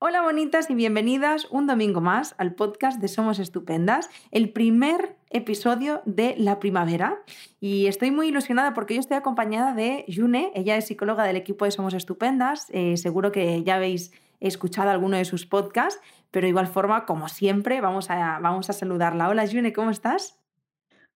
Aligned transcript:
Hola 0.00 0.22
bonitas 0.22 0.70
y 0.70 0.76
bienvenidas 0.76 1.48
un 1.50 1.66
domingo 1.66 2.00
más 2.00 2.36
al 2.38 2.54
podcast 2.54 3.00
de 3.00 3.08
Somos 3.08 3.40
Estupendas, 3.40 4.08
el 4.30 4.50
primer 4.50 5.16
episodio 5.30 6.02
de 6.04 6.36
la 6.38 6.60
primavera. 6.60 7.18
Y 7.58 7.88
estoy 7.88 8.12
muy 8.12 8.28
ilusionada 8.28 8.74
porque 8.74 8.94
yo 8.94 9.00
estoy 9.00 9.16
acompañada 9.16 9.74
de 9.74 10.04
June, 10.06 10.52
ella 10.54 10.76
es 10.76 10.86
psicóloga 10.86 11.24
del 11.24 11.34
equipo 11.34 11.64
de 11.64 11.72
Somos 11.72 11.94
Estupendas, 11.94 12.68
eh, 12.70 12.96
seguro 12.96 13.32
que 13.32 13.64
ya 13.64 13.74
habéis 13.74 14.12
escuchado 14.38 14.88
alguno 14.90 15.16
de 15.16 15.24
sus 15.24 15.46
podcasts, 15.46 16.00
pero 16.30 16.44
de 16.44 16.50
igual 16.50 16.68
forma, 16.68 17.04
como 17.04 17.26
siempre, 17.26 17.80
vamos 17.80 18.08
a, 18.08 18.38
vamos 18.38 18.70
a 18.70 18.74
saludarla. 18.74 19.28
Hola 19.28 19.48
June, 19.50 19.72
¿cómo 19.72 19.90
estás? 19.90 20.38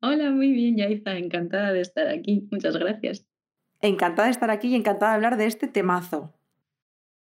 Hola, 0.01 0.33
muy 0.33 0.51
bien, 0.51 0.77
Yaiza, 0.79 1.17
encantada 1.19 1.73
de 1.73 1.83
estar 1.83 2.09
aquí, 2.09 2.49
muchas 2.51 2.77
gracias. 2.77 3.25
Encantada 3.80 4.27
de 4.27 4.33
estar 4.33 4.51
aquí 4.51 4.71
y 4.71 4.75
encantada 4.75 5.12
de 5.12 5.17
hablar 5.17 5.37
de 5.37 5.46
este 5.46 5.69
temazo. 5.69 6.35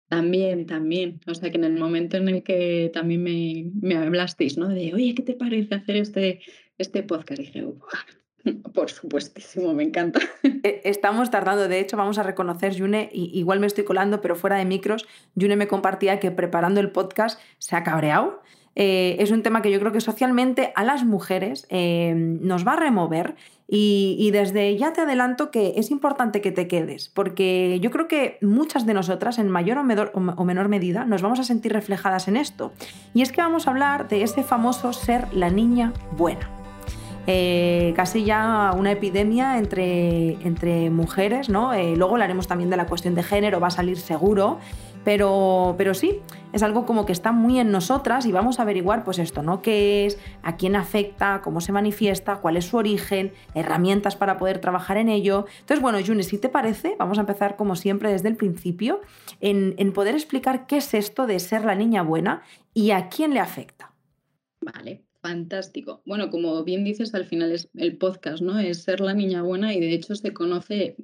También, 0.09 0.65
también. 0.65 1.19
O 1.27 1.33
sea, 1.35 1.51
que 1.51 1.57
en 1.57 1.65
el 1.65 1.77
momento 1.77 2.17
en 2.17 2.29
el 2.29 2.43
que 2.43 2.89
también 2.93 3.23
me, 3.23 3.71
me 3.81 3.97
hablasteis, 3.97 4.57
¿no? 4.57 4.69
De, 4.69 4.93
oye, 4.93 5.13
¿qué 5.13 5.23
te 5.23 5.33
parece 5.33 5.75
hacer 5.75 5.97
este, 5.97 6.39
este 6.77 7.03
podcast? 7.03 7.41
dije, 7.41 7.65
por 8.73 8.89
supuestísimo, 8.89 9.73
me 9.73 9.83
encanta. 9.83 10.19
E, 10.63 10.81
estamos 10.85 11.29
tardando, 11.29 11.67
de 11.67 11.79
hecho, 11.79 11.97
vamos 11.97 12.17
a 12.17 12.23
reconocer, 12.23 12.77
June, 12.77 13.09
igual 13.11 13.59
me 13.59 13.67
estoy 13.67 13.83
colando, 13.83 14.21
pero 14.21 14.35
fuera 14.35 14.57
de 14.57 14.65
micros, 14.65 15.05
June 15.39 15.55
me 15.55 15.67
compartía 15.67 16.19
que 16.19 16.31
preparando 16.31 16.79
el 16.79 16.91
podcast 16.91 17.39
se 17.57 17.75
ha 17.75 17.83
cabreado 17.83 18.41
eh, 18.79 19.15
es 19.23 19.31
un 19.31 19.41
tema 19.41 19.63
que 19.63 19.71
yo 19.71 19.79
creo 19.79 19.91
que 19.91 20.01
socialmente 20.01 20.71
a 20.75 20.83
las 20.83 21.03
mujeres 21.03 21.65
eh, 21.71 22.13
nos 22.15 22.65
va 22.65 22.73
a 22.73 22.75
remover 22.75 23.33
y, 23.67 24.29
desde 24.31 24.77
ya 24.77 24.93
te 24.93 25.01
adelanto 25.01 25.49
que 25.49 25.73
es 25.77 25.89
importante 25.89 26.41
que 26.41 26.51
te 26.51 26.67
quedes, 26.67 27.09
porque 27.09 27.79
yo 27.81 27.89
creo 27.89 28.07
que 28.07 28.37
muchas 28.39 28.85
de 28.85 28.93
nosotras, 28.93 29.39
en 29.39 29.49
mayor 29.49 29.79
o 29.79 30.45
menor 30.45 30.69
medida, 30.69 31.05
nos 31.05 31.23
vamos 31.23 31.39
a 31.39 31.43
sentir 31.43 31.73
reflejadas 31.73 32.27
en 32.27 32.37
esto. 32.37 32.71
Y 33.15 33.23
es 33.23 33.31
que 33.31 33.41
vamos 33.41 33.67
a 33.67 33.71
hablar 33.71 34.07
de 34.09 34.21
ese 34.21 34.43
famoso 34.43 34.93
ser 34.93 35.33
la 35.33 35.49
niña 35.49 35.91
buena. 36.15 36.47
Eh, 37.25 37.93
casi 37.95 38.23
ya 38.23 38.71
una 38.77 38.91
epidemia 38.91 39.57
entre, 39.57 40.33
entre 40.45 40.91
mujeres, 40.91 41.49
¿no? 41.49 41.73
luego 41.73 42.13
hablaremos 42.13 42.47
también 42.47 42.69
de 42.69 42.77
la 42.77 42.85
cuestión 42.85 43.15
de 43.15 43.23
género, 43.23 43.59
va 43.59 43.67
a 43.67 43.71
salir 43.71 43.97
seguro, 43.97 44.59
pero, 45.07 45.75
pero 45.77 45.93
sí, 45.93 46.19
es 46.51 46.63
algo 46.63 46.85
como 46.85 47.05
que 47.05 47.13
está 47.13 47.31
muy 47.31 47.61
en 47.61 47.71
nosotras 47.71 48.25
y 48.25 48.33
vamos 48.33 48.59
a 48.59 48.63
averiguar 48.63 49.05
pues 49.05 49.19
esto, 49.19 49.41
¿no? 49.41 49.61
¿Qué 49.61 50.05
es? 50.05 50.19
¿A 50.43 50.57
quién 50.57 50.75
afecta? 50.75 51.39
¿Cómo 51.41 51.61
se 51.61 51.71
manifiesta? 51.71 52.41
¿Cuál 52.41 52.57
es 52.57 52.65
su 52.65 52.75
origen? 52.75 53.31
Herramientas 53.55 54.17
para 54.17 54.35
poder 54.35 54.59
trabajar 54.59 54.97
en 54.97 55.07
ello. 55.07 55.45
Entonces, 55.61 55.81
bueno, 55.81 55.97
June, 56.05 56.23
si 56.23 56.37
te 56.37 56.49
parece, 56.49 56.97
vamos 56.99 57.19
a 57.19 57.21
empezar 57.21 57.55
como 57.55 57.77
siempre 57.77 58.11
desde 58.11 58.27
el 58.27 58.35
principio 58.35 58.99
en, 59.39 59.75
en 59.77 59.93
poder 59.93 60.13
explicar 60.13 60.67
qué 60.67 60.75
es 60.75 60.93
esto 60.93 61.25
de 61.25 61.39
ser 61.39 61.63
la 61.63 61.75
niña 61.75 62.01
buena 62.01 62.41
y 62.73 62.91
a 62.91 63.07
quién 63.07 63.33
le 63.33 63.39
afecta. 63.39 63.93
Vale, 64.59 65.05
Fantástico. 65.21 66.01
Bueno, 66.05 66.29
como 66.29 66.61
bien 66.65 66.83
dices, 66.83 67.15
al 67.15 67.23
final 67.23 67.53
es 67.53 67.69
el 67.75 67.97
podcast, 67.97 68.41
¿no? 68.41 68.59
Es 68.59 68.83
ser 68.83 68.99
la 68.99 69.13
niña 69.13 69.41
buena 69.41 69.73
y 69.73 69.79
de 69.79 69.93
hecho 69.93 70.15
se 70.15 70.33
conoce 70.33 70.97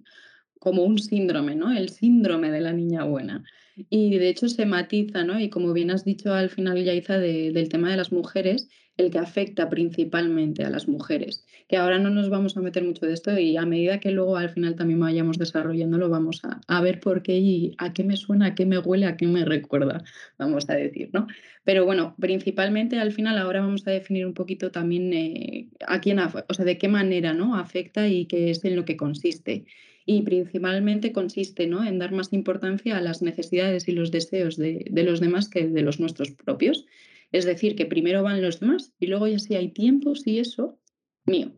como 0.59 0.83
un 0.83 0.99
síndrome, 0.99 1.55
¿no? 1.55 1.71
El 1.71 1.87
síndrome 1.87 2.51
de 2.51 2.59
la 2.59 2.73
niña 2.73 3.05
buena. 3.05 3.45
Y 3.75 4.17
de 4.17 4.29
hecho 4.29 4.47
se 4.49 4.66
matiza, 4.66 5.23
¿no? 5.23 5.39
Y 5.39 5.49
como 5.49 5.73
bien 5.73 5.91
has 5.91 6.05
dicho 6.05 6.33
al 6.33 6.49
final, 6.49 6.83
Yaiza, 6.83 7.17
de, 7.17 7.52
del 7.52 7.69
tema 7.69 7.89
de 7.89 7.97
las 7.97 8.11
mujeres, 8.11 8.69
el 8.97 9.09
que 9.09 9.17
afecta 9.17 9.69
principalmente 9.69 10.63
a 10.63 10.69
las 10.69 10.88
mujeres. 10.88 11.45
Que 11.67 11.77
ahora 11.77 11.97
no 11.97 12.09
nos 12.09 12.30
vamos 12.30 12.55
a 12.57 12.61
meter 12.61 12.83
mucho 12.83 13.05
de 13.05 13.13
esto 13.13 13.38
y 13.38 13.57
a 13.57 13.65
medida 13.65 13.99
que 13.99 14.11
luego 14.11 14.38
al 14.38 14.49
final 14.49 14.75
también 14.75 14.99
vayamos 14.99 15.39
desarrollándolo, 15.39 16.09
vamos 16.09 16.41
a, 16.67 16.81
ver 16.81 16.99
por 16.99 17.23
qué 17.23 17.38
y 17.38 17.75
a 17.80 17.93
qué 17.93 18.03
me 18.03 18.17
suena, 18.17 18.47
a 18.47 18.55
qué 18.55 18.65
me 18.65 18.77
huele, 18.77 19.07
a 19.07 19.17
qué 19.17 19.25
me 19.25 19.45
recuerda, 19.45 20.03
vamos 20.37 20.69
a 20.69 20.75
decir, 20.75 21.09
¿no? 21.13 21.27
Pero 21.63 21.85
bueno, 21.85 22.15
principalmente 22.19 22.99
al 22.99 23.11
final 23.11 23.37
ahora 23.37 23.61
vamos 23.61 23.87
a 23.87 23.91
definir 23.91 24.27
un 24.27 24.33
poquito 24.33 24.71
también 24.71 25.13
eh, 25.13 25.69
a 25.87 26.02
quién, 26.02 26.19
o 26.19 26.53
sea, 26.53 26.65
de 26.65 26.77
qué 26.77 26.87
manera, 26.87 27.33
¿no? 27.33 27.55
Afecta 27.55 28.08
y 28.08 28.25
qué 28.25 28.52
es 28.52 28.64
en 28.65 28.75
lo 28.75 28.86
que 28.86 28.98
consiste 28.98 29.65
y 30.05 30.21
principalmente 30.23 31.11
consiste 31.11 31.67
¿no? 31.67 31.86
en 31.86 31.99
dar 31.99 32.11
más 32.11 32.33
importancia 32.33 32.97
a 32.97 33.02
las 33.02 33.21
necesidades 33.21 33.87
y 33.87 33.93
los 33.93 34.11
deseos 34.11 34.58
de, 34.58 34.86
los 34.91 35.19
demás 35.19 35.49
que 35.49 35.67
de 35.67 35.81
los 35.81 35.99
nuestros 35.99 36.31
propios. 36.31 36.86
Es 37.31 37.45
decir, 37.45 37.75
que 37.75 37.86
primero 37.86 38.21
van 38.23 38.42
los 38.42 38.59
demás 38.59 38.93
y 38.99 39.08
luego 39.08 39.27
ya 39.27 39.39
si 39.39 39.55
hay 39.55 39.69
tiempo, 39.69 40.15
si 40.15 40.39
eso, 40.39 40.80
mío, 41.25 41.53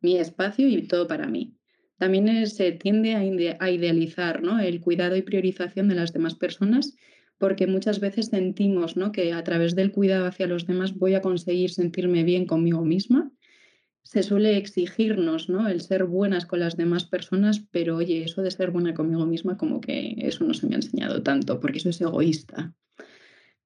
mi 0.00 0.18
espacio 0.18 0.68
y 0.68 0.82
todo 0.86 1.06
para 1.06 1.26
mí. 1.26 1.54
También 1.98 2.46
se 2.46 2.72
tiende 2.72 3.14
a, 3.14 3.70
idealizar 3.70 4.42
¿no? 4.42 4.60
el 4.60 4.80
cuidado 4.80 5.16
y 5.16 5.22
priorización 5.22 5.88
de 5.88 5.94
las 5.94 6.12
demás 6.12 6.34
personas 6.34 6.94
porque 7.38 7.66
muchas 7.66 8.00
veces 8.00 8.26
sentimos 8.26 8.96
¿no? 8.96 9.12
que 9.12 9.32
a 9.32 9.44
través 9.44 9.74
del 9.74 9.92
cuidado 9.92 10.26
hacia 10.26 10.46
los 10.46 10.66
demás 10.66 10.94
voy 10.94 11.14
a 11.14 11.22
conseguir 11.22 11.70
sentirme 11.70 12.24
bien 12.24 12.46
conmigo 12.46 12.84
misma 12.84 13.30
se 14.06 14.22
suele 14.22 14.56
exigirnos, 14.56 15.48
¿no? 15.48 15.66
El 15.66 15.80
ser 15.80 16.04
buenas 16.04 16.46
con 16.46 16.60
las 16.60 16.76
demás 16.76 17.04
personas, 17.04 17.66
pero 17.72 17.96
oye, 17.96 18.22
eso 18.22 18.40
de 18.40 18.52
ser 18.52 18.70
buena 18.70 18.94
conmigo 18.94 19.26
misma, 19.26 19.56
como 19.56 19.80
que 19.80 20.14
eso 20.18 20.44
no 20.44 20.54
se 20.54 20.68
me 20.68 20.74
ha 20.74 20.76
enseñado 20.76 21.24
tanto, 21.24 21.58
porque 21.58 21.78
eso 21.78 21.88
es 21.88 22.00
egoísta. 22.00 22.72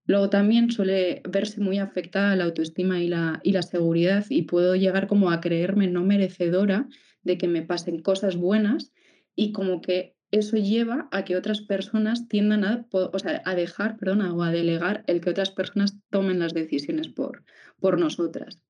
Luego 0.06 0.31
también 0.31 0.71
suele 0.71 1.21
verse 1.28 1.61
muy 1.61 1.78
afectada 1.78 2.37
la 2.37 2.45
autoestima 2.45 3.03
y 3.03 3.09
la, 3.09 3.41
y 3.43 3.53
la 3.53 3.61
seguridad 3.61 4.25
y 4.31 4.43
puedo 4.43 4.77
llegar 4.77 5.09
como 5.09 5.31
a 5.31 5.43
creerme 5.43 5.89
no 5.89 6.05
merecedora 6.05 6.89
de 7.22 7.37
que 7.37 7.47
me 7.47 7.61
pasen 7.61 8.01
cosas 8.01 8.37
buenas 8.37 8.95
y 9.37 9.53
como 9.53 9.83
que 9.83 10.17
eso 10.31 10.57
lleva 10.57 11.11
a 11.12 11.27
que 11.27 11.37
otras 11.37 11.61
personas 11.61 12.28
tiendan 12.28 12.65
a, 12.65 12.87
o 12.91 13.19
sea, 13.19 13.43
a 13.45 13.55
dejar, 13.55 13.99
perdona, 13.99 14.33
o 14.33 14.43
a 14.43 14.51
delegar 14.51 15.05
el 15.07 15.21
que 15.21 15.28
otras 15.28 15.51
personas 15.51 15.99
tomen 16.09 16.39
las 16.39 16.55
decisiones 16.55 17.09
por, 17.09 17.45
por 17.78 17.99
nosotras. 18.01 18.62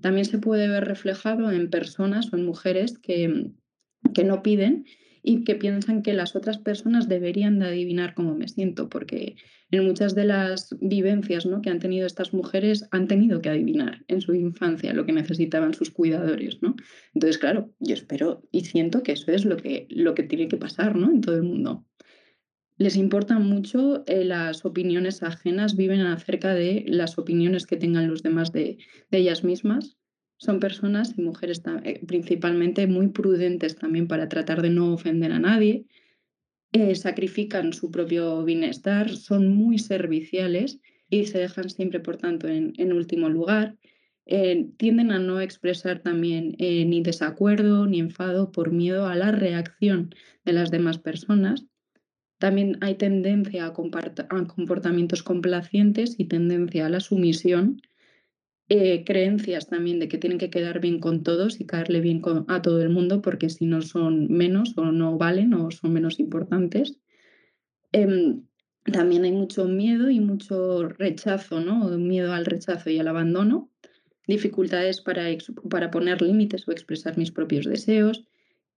También 0.00 0.24
se 0.24 0.38
puede 0.38 0.68
ver 0.68 0.84
reflejado 0.84 1.50
en 1.50 1.70
personas 1.70 2.32
o 2.32 2.36
en 2.36 2.44
mujeres 2.44 2.98
que, 2.98 3.50
que 4.14 4.24
no 4.24 4.42
piden 4.42 4.84
y 5.22 5.44
que 5.44 5.56
piensan 5.56 6.02
que 6.02 6.14
las 6.14 6.36
otras 6.36 6.58
personas 6.58 7.08
deberían 7.08 7.58
de 7.58 7.66
adivinar 7.66 8.14
cómo 8.14 8.34
me 8.34 8.48
siento, 8.48 8.88
porque 8.88 9.36
en 9.70 9.84
muchas 9.84 10.14
de 10.14 10.24
las 10.24 10.74
vivencias 10.80 11.44
¿no? 11.44 11.60
que 11.60 11.70
han 11.70 11.80
tenido 11.80 12.06
estas 12.06 12.32
mujeres 12.32 12.88
han 12.90 13.08
tenido 13.08 13.42
que 13.42 13.50
adivinar 13.50 14.04
en 14.08 14.20
su 14.20 14.34
infancia 14.34 14.94
lo 14.94 15.04
que 15.04 15.12
necesitaban 15.12 15.74
sus 15.74 15.90
cuidadores. 15.90 16.62
¿no? 16.62 16.76
Entonces, 17.14 17.38
claro, 17.38 17.74
yo 17.80 17.94
espero 17.94 18.42
y 18.50 18.64
siento 18.64 19.02
que 19.02 19.12
eso 19.12 19.30
es 19.32 19.44
lo 19.44 19.56
que, 19.56 19.86
lo 19.90 20.14
que 20.14 20.22
tiene 20.22 20.48
que 20.48 20.56
pasar 20.56 20.96
¿no? 20.96 21.10
en 21.10 21.20
todo 21.20 21.36
el 21.36 21.42
mundo. 21.42 21.84
Les 22.78 22.94
importan 22.94 23.44
mucho 23.44 24.04
eh, 24.06 24.24
las 24.24 24.64
opiniones 24.64 25.24
ajenas, 25.24 25.74
viven 25.74 26.00
acerca 26.02 26.54
de 26.54 26.84
las 26.86 27.18
opiniones 27.18 27.66
que 27.66 27.76
tengan 27.76 28.06
los 28.06 28.22
demás 28.22 28.52
de, 28.52 28.78
ellas 29.10 29.42
mismas. 29.42 29.98
Son 30.36 30.60
personas 30.60 31.14
y 31.18 31.22
mujeres 31.22 31.60
eh, 31.82 32.00
principalmente 32.06 32.86
muy 32.86 33.08
prudentes 33.08 33.74
también 33.74 34.06
para 34.06 34.28
tratar 34.28 34.62
de 34.62 34.70
no 34.70 34.92
ofender 34.92 35.32
a 35.32 35.40
nadie. 35.40 35.86
Eh, 36.70 36.94
sacrifican 36.94 37.72
su 37.72 37.90
propio 37.90 38.44
bienestar, 38.44 39.10
son 39.10 39.48
muy 39.48 39.78
serviciales 39.78 40.78
y 41.10 41.26
se 41.26 41.38
dejan 41.38 41.70
siempre, 41.70 41.98
por 41.98 42.16
tanto, 42.16 42.46
en, 42.46 42.92
último 42.92 43.28
lugar. 43.28 43.76
tienden 44.76 45.10
a 45.10 45.18
no 45.18 45.40
expresar 45.40 46.00
también 46.00 46.54
ni 46.58 47.02
desacuerdo 47.02 47.86
ni 47.86 47.98
enfado 47.98 48.52
por 48.52 48.70
miedo 48.70 49.06
a 49.06 49.16
la 49.16 49.32
reacción 49.32 50.14
de 50.44 50.52
las 50.52 50.70
demás 50.70 50.98
personas 50.98 51.67
también 52.38 52.78
hay 52.80 52.94
tendencia 52.94 53.66
a, 53.66 53.72
comportamientos 53.72 55.22
complacientes 55.22 56.14
y 56.18 56.26
tendencia 56.26 56.86
a 56.86 56.88
la 56.88 57.00
sumisión, 57.00 57.82
eh, 58.68 59.04
creencias 59.04 59.66
también 59.68 59.98
de 59.98 60.08
que 60.08 60.18
tienen 60.18 60.38
que 60.38 60.50
quedar 60.50 60.80
bien 60.80 61.00
con 61.00 61.22
todos 61.22 61.60
y 61.60 61.66
caerle 61.66 62.00
bien 62.00 62.22
a 62.48 62.62
todo 62.62 62.82
el 62.82 62.90
mundo 62.90 63.22
porque 63.22 63.48
si 63.48 63.64
no 63.66 63.82
son 63.82 64.28
menos 64.28 64.76
o 64.76 64.92
no 64.92 65.16
valen 65.16 65.54
o 65.54 65.70
son 65.70 65.92
menos 65.92 66.20
importantes. 66.20 66.98
Em, 67.92 68.42
también 68.84 69.24
hay 69.24 69.32
mucho 69.32 69.64
miedo 69.66 70.10
y 70.10 70.20
mucho 70.20 70.88
rechazo, 70.88 71.60
¿no? 71.60 71.88
Miedo 71.98 72.32
al 72.32 72.44
rechazo 72.44 72.90
y 72.90 72.98
al 72.98 73.08
abandono, 73.08 73.70
dificultades 74.26 75.00
para, 75.00 75.24
para 75.70 75.90
poner 75.90 76.22
límites 76.22 76.68
o 76.68 76.72
expresar 76.72 77.16
mis 77.16 77.32
propios 77.32 77.66
deseos, 77.66 78.24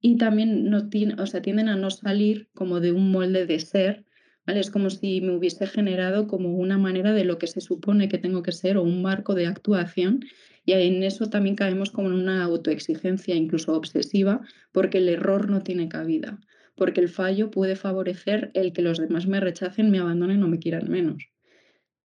y 0.01 0.18
también 0.18 0.69
no 0.69 0.89
o 1.19 1.25
sea, 1.27 1.42
tienden 1.42 1.69
a 1.69 1.75
no 1.75 1.92
salir 1.92 2.50
como 2.53 2.80
de 2.80 2.92
un 2.92 3.12
molde 3.12 3.45
de 3.45 3.59
ser, 3.59 4.03
¿vale? 4.45 4.59
Es 4.59 4.71
como 4.71 4.89
si 4.89 5.21
me 5.21 5.36
hubiese 5.36 5.68
generado 5.68 6.27
como 6.27 6.57
una 6.57 6.80
manera 6.80 7.13
de 7.13 7.24
lo 7.24 7.38
que 7.38 7.48
se 7.48 7.62
supone 7.62 8.09
que 8.09 8.18
tengo 8.18 8.42
que 8.42 8.51
ser 8.51 8.77
o 8.77 8.83
un 8.83 9.03
marco 9.03 9.36
de 9.36 9.45
actuación 9.45 10.25
y 10.65 10.74
en 10.74 11.03
eso 11.03 11.30
también 11.30 11.56
caemos 11.56 11.92
como 11.92 12.07
en 12.07 12.15
una 12.15 12.44
autoexigencia 12.44 13.36
incluso 13.36 13.74
obsesiva 13.74 14.42
porque 14.71 14.98
el 14.98 15.09
error 15.09 15.50
no 15.50 15.62
tiene 15.62 15.88
cabida, 15.88 16.39
porque 16.75 17.01
el 17.01 17.09
fallo 17.09 17.51
puede 17.51 17.75
favorecer 17.75 18.50
el 18.56 18.74
que 18.74 18.81
los 18.81 18.98
demás 18.98 19.27
me 19.27 19.39
rechacen, 19.39 19.92
me 19.92 20.00
abandonen 20.00 20.42
o 20.44 20.48
me 20.48 20.59
quieran 20.59 20.89
menos. 20.89 21.24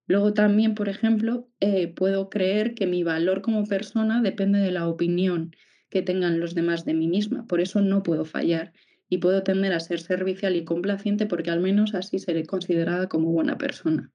Luego 0.06 0.34
también, 0.34 0.75
por 0.75 0.88
ejemplo, 0.88 1.48
eh, 1.60 1.88
puedo 1.88 2.31
creer 2.31 2.75
que 2.75 2.87
mi 2.87 3.02
valor 3.02 3.43
como 3.43 3.64
persona 3.64 4.22
depende 4.22 4.60
de 4.60 4.70
la 4.70 4.87
opinión 4.87 5.50
tengan 6.02 6.40
los 6.40 6.54
demás 6.54 6.84
de 6.84 6.94
mí 6.94 7.08
misma. 7.08 7.46
Por 7.46 7.60
eso 7.60 7.81
no 7.81 8.02
puedo 8.02 8.25
fallar 8.25 8.72
y 9.08 9.19
puedo 9.19 9.43
tender 9.43 9.72
a 9.72 9.81
ser 9.81 10.00
servicial 10.00 10.56
y 10.56 10.64
complaciente 10.64 11.26
porque 11.26 11.50
al 11.50 11.60
menos 11.60 11.94
así 11.94 12.19
seré 12.19 12.44
considerada 12.44 13.08
como 13.08 13.31
buena 13.31 13.58
persona. 13.58 14.10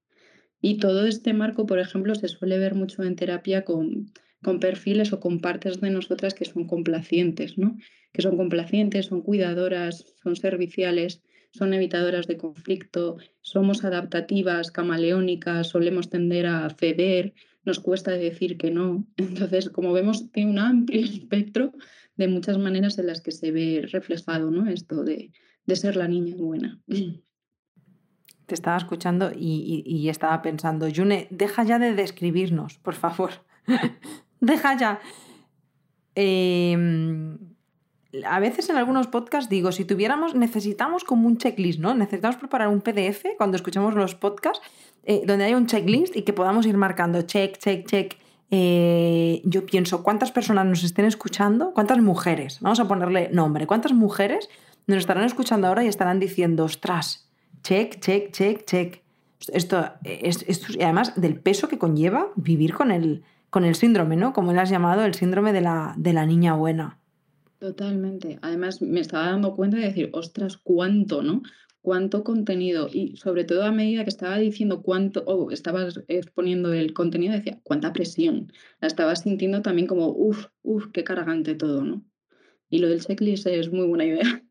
Y 0.61 0.77
todo 0.77 1.07
este 1.07 1.33
marco, 1.33 1.65
por 1.65 1.79
ejemplo, 1.79 2.13
se 2.15 2.27
suele 2.27 2.57
ver 2.59 2.75
mucho 2.75 3.03
en 3.03 3.15
terapia 3.15 3.63
con, 3.63 4.11
con 4.43 4.59
perfiles 4.59 5.11
o 5.13 5.19
con 5.19 5.39
partes 5.39 5.81
de 5.81 5.89
nosotras 5.89 6.33
que 6.33 6.45
son 6.45 6.67
complacientes, 6.67 7.57
¿no? 7.57 7.77
Que 8.11 8.21
son 8.21 8.37
complacientes, 8.37 9.07
son 9.07 9.21
cuidadoras, 9.21 10.15
son 10.21 10.35
serviciales, 10.35 11.23
son 11.51 11.73
evitadoras 11.73 12.27
de 12.27 12.37
conflicto, 12.37 13.17
somos 13.41 13.83
adaptativas, 13.83 14.71
camaleónicas, 14.71 15.67
solemos 15.67 16.09
tender 16.09 16.45
a 16.45 16.69
ceder, 16.69 17.33
nos 17.63 17.79
cuesta 17.79 18.11
decir 18.11 18.57
que 18.57 18.71
no. 18.71 19.05
Entonces, 19.17 19.69
como 19.69 19.93
vemos, 19.93 20.31
tiene 20.31 20.51
un 20.51 20.59
amplio 20.59 21.01
espectro 21.05 21.73
de 22.15 22.27
muchas 22.27 22.57
maneras 22.57 22.97
en 22.99 23.07
las 23.07 23.21
que 23.21 23.31
se 23.31 23.51
ve 23.51 23.87
reflejado 23.91 24.51
¿no? 24.51 24.69
esto 24.69 25.03
de, 25.03 25.31
ser 25.73 25.95
la 25.95 26.07
niña 26.07 26.35
buena. 26.37 26.79
Te 28.45 28.55
estaba 28.55 28.75
escuchando 28.75 29.31
y, 29.33 30.09
estaba 30.09 30.41
pensando, 30.41 30.87
June, 30.93 31.27
deja 31.31 31.63
ya 31.63 31.79
de 31.79 31.93
describirnos, 31.93 32.79
por 32.79 32.95
favor. 32.95 33.31
deja 34.41 34.77
ya. 34.77 34.99
Em, 36.15 37.37
a 38.25 38.41
veces 38.41 38.69
en 38.69 38.75
algunos 38.75 39.07
podcasts 39.07 39.49
digo, 39.49 39.71
si 39.71 39.85
tuviéramos, 39.85 40.35
necesitamos 40.35 41.05
como 41.05 41.27
un 41.27 41.37
checklist, 41.37 41.79
¿no? 41.79 41.93
Necesitamos 41.93 42.35
preparar 42.35 42.67
un 42.67 42.81
PDF 42.81 43.23
cuando 43.37 43.55
escuchamos 43.55 43.93
los 43.93 44.15
podcasts 44.15 44.61
eh, 45.03 45.23
donde 45.25 45.45
haya 45.45 45.57
un 45.57 45.67
checklist 45.67 46.15
y 46.15 46.21
que 46.23 46.33
podamos 46.33 46.65
ir 46.65 46.77
marcando 46.77 47.21
check, 47.23 47.57
check, 47.57 47.87
check. 47.87 48.17
Eh, 48.51 49.41
yo 49.45 49.65
pienso, 49.65 50.03
¿cuántas 50.03 50.31
personas 50.31 50.65
nos 50.65 50.83
estén 50.83 51.05
escuchando? 51.05 51.73
¿Cuántas 51.73 51.99
mujeres? 51.99 52.59
Vamos 52.61 52.79
a 52.79 52.87
ponerle 52.87 53.29
nombre. 53.31 53.65
¿Cuántas 53.65 53.93
mujeres 53.93 54.49
nos 54.87 54.99
estarán 54.99 55.23
escuchando 55.23 55.67
ahora 55.67 55.83
y 55.83 55.87
estarán 55.87 56.19
diciendo, 56.19 56.65
ostras, 56.65 57.29
check, 57.63 57.99
check, 57.99 58.31
check, 58.31 58.65
check? 58.65 59.01
Esto, 59.53 59.85
es, 60.03 60.45
y 60.75 60.83
además 60.83 61.19
del 61.19 61.39
peso 61.39 61.67
que 61.67 61.79
conlleva 61.79 62.27
vivir 62.35 62.73
con 62.73 62.91
el, 62.91 63.23
con 63.49 63.63
el 63.63 63.75
síndrome, 63.75 64.15
¿no? 64.15 64.33
Como 64.33 64.51
él 64.51 64.59
has 64.59 64.69
llamado, 64.69 65.03
el 65.03 65.15
síndrome 65.15 65.53
de 65.53 65.61
la, 65.61 65.93
de 65.97 66.13
la 66.13 66.25
niña 66.25 66.53
buena. 66.53 66.99
Totalmente. 67.57 68.37
Además, 68.41 68.81
me 68.81 68.99
estaba 68.99 69.27
dando 69.27 69.55
cuenta 69.55 69.77
de 69.77 69.83
decir, 69.83 70.09
ostras, 70.13 70.57
cuánto, 70.57 71.21
¿no? 71.23 71.41
Cuánto 71.81 72.23
contenido. 72.23 72.87
Y 72.91 73.17
sobre 73.17 73.43
todo 73.43 73.63
a 73.63 73.71
medida 73.71 74.03
que 74.03 74.09
estaba 74.09 74.37
diciendo 74.37 74.81
cuánto, 74.81 75.23
o 75.25 75.51
estabas 75.51 76.01
exponiendo 76.07 76.73
el 76.73 76.93
contenido, 76.93 77.33
decía, 77.33 77.59
cuánta 77.63 77.91
presión. 77.93 78.51
La 78.79 78.87
estaba 78.87 79.15
sintiendo 79.15 79.61
también 79.61 79.87
como, 79.87 80.09
uff, 80.09 80.47
uff, 80.61 80.87
qué 80.93 81.03
cargante 81.03 81.55
todo, 81.55 81.83
¿no? 81.83 82.03
Y 82.69 82.79
lo 82.79 82.87
del 82.87 83.03
checklist 83.03 83.47
es 83.47 83.71
muy 83.71 83.85
buena 83.87 84.05
idea. 84.05 84.43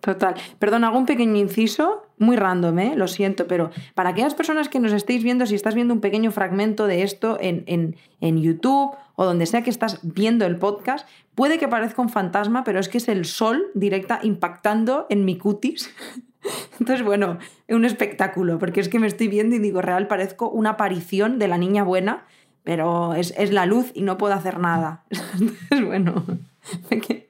Total. 0.00 0.34
Perdón, 0.58 0.84
hago 0.84 0.98
un 0.98 1.06
pequeño 1.06 1.36
inciso, 1.36 2.06
muy 2.18 2.36
random, 2.36 2.78
¿eh? 2.78 2.92
lo 2.96 3.08
siento, 3.08 3.46
pero 3.46 3.70
para 3.94 4.10
aquellas 4.10 4.34
personas 4.34 4.68
que 4.68 4.78
nos 4.78 4.92
estéis 4.92 5.22
viendo, 5.22 5.46
si 5.46 5.54
estás 5.54 5.74
viendo 5.74 5.94
un 5.94 6.00
pequeño 6.00 6.30
fragmento 6.30 6.86
de 6.86 7.02
esto 7.02 7.38
en, 7.40 7.64
en, 7.66 7.96
en 8.20 8.42
YouTube 8.42 8.94
o 9.14 9.24
donde 9.24 9.46
sea 9.46 9.62
que 9.62 9.70
estás 9.70 10.00
viendo 10.02 10.44
el 10.44 10.58
podcast, 10.58 11.08
puede 11.34 11.58
que 11.58 11.68
parezca 11.68 12.02
un 12.02 12.10
fantasma, 12.10 12.62
pero 12.62 12.78
es 12.78 12.88
que 12.88 12.98
es 12.98 13.08
el 13.08 13.24
sol 13.24 13.66
directa 13.74 14.20
impactando 14.22 15.06
en 15.08 15.24
mi 15.24 15.38
cutis. 15.38 15.90
Entonces, 16.78 17.04
bueno, 17.04 17.38
un 17.68 17.84
espectáculo, 17.84 18.58
porque 18.58 18.80
es 18.80 18.88
que 18.88 18.98
me 18.98 19.06
estoy 19.06 19.28
viendo 19.28 19.56
y 19.56 19.58
digo, 19.58 19.82
real, 19.82 20.06
parezco 20.08 20.48
una 20.50 20.70
aparición 20.70 21.38
de 21.38 21.48
la 21.48 21.58
niña 21.58 21.82
buena, 21.82 22.26
pero 22.64 23.14
es, 23.14 23.34
es 23.36 23.52
la 23.52 23.66
luz 23.66 23.90
y 23.94 24.02
no 24.02 24.18
puedo 24.18 24.34
hacer 24.34 24.58
nada. 24.58 25.04
Entonces, 25.40 25.84
bueno, 25.84 26.24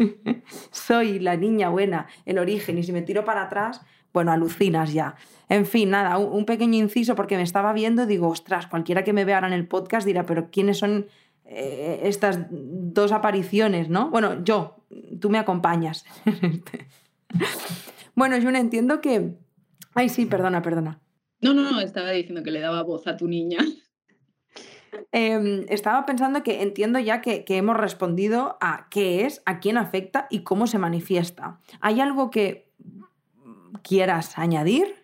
soy 0.70 1.18
la 1.18 1.36
niña 1.36 1.68
buena, 1.68 2.06
el 2.26 2.38
origen, 2.38 2.78
y 2.78 2.82
si 2.82 2.92
me 2.92 3.02
tiro 3.02 3.24
para 3.24 3.42
atrás, 3.42 3.80
bueno, 4.12 4.32
alucinas 4.32 4.92
ya. 4.92 5.14
En 5.48 5.66
fin, 5.66 5.90
nada, 5.90 6.18
un, 6.18 6.44
pequeño 6.44 6.78
inciso 6.78 7.14
porque 7.14 7.36
me 7.36 7.42
estaba 7.42 7.72
viendo, 7.72 8.06
digo, 8.06 8.28
ostras, 8.28 8.66
cualquiera 8.66 9.04
que 9.04 9.12
me 9.12 9.24
vea 9.24 9.36
ahora 9.36 9.48
en 9.48 9.54
el 9.54 9.66
podcast 9.66 10.06
dirá, 10.06 10.26
pero 10.26 10.50
¿quiénes 10.50 10.78
son 10.78 11.06
eh, 11.44 12.00
estas 12.04 12.46
dos 12.50 13.12
apariciones, 13.12 13.88
no? 13.88 14.10
Bueno, 14.10 14.42
yo, 14.44 14.76
tú 15.20 15.30
me 15.30 15.38
acompañas. 15.38 16.04
Bueno, 18.14 18.38
yo 18.38 18.50
no 18.50 18.58
entiendo 18.58 19.00
que... 19.00 19.34
Ay, 19.94 20.08
sí, 20.08 20.26
perdona, 20.26 20.62
perdona. 20.62 21.00
No, 21.40 21.54
no, 21.54 21.70
no, 21.70 21.80
estaba 21.80 22.10
diciendo 22.10 22.42
que 22.42 22.50
le 22.50 22.60
daba 22.60 22.82
voz 22.82 23.06
a 23.06 23.16
tu 23.16 23.26
niña. 23.26 23.58
Em, 25.12 25.66
estaba 25.68 26.04
pensando 26.06 26.42
que 26.42 26.62
entiendo 26.62 26.98
ya 26.98 27.20
que, 27.20 27.44
hemos 27.48 27.76
respondido 27.76 28.58
a 28.60 28.88
qué 28.90 29.24
es, 29.24 29.42
a 29.46 29.60
quién 29.60 29.76
afecta 29.76 30.26
y 30.30 30.40
cómo 30.40 30.66
se 30.66 30.78
manifiesta. 30.78 31.60
¿Hay 31.80 32.00
algo 32.00 32.30
que 32.30 32.70
quieras 33.82 34.38
añadir? 34.38 34.99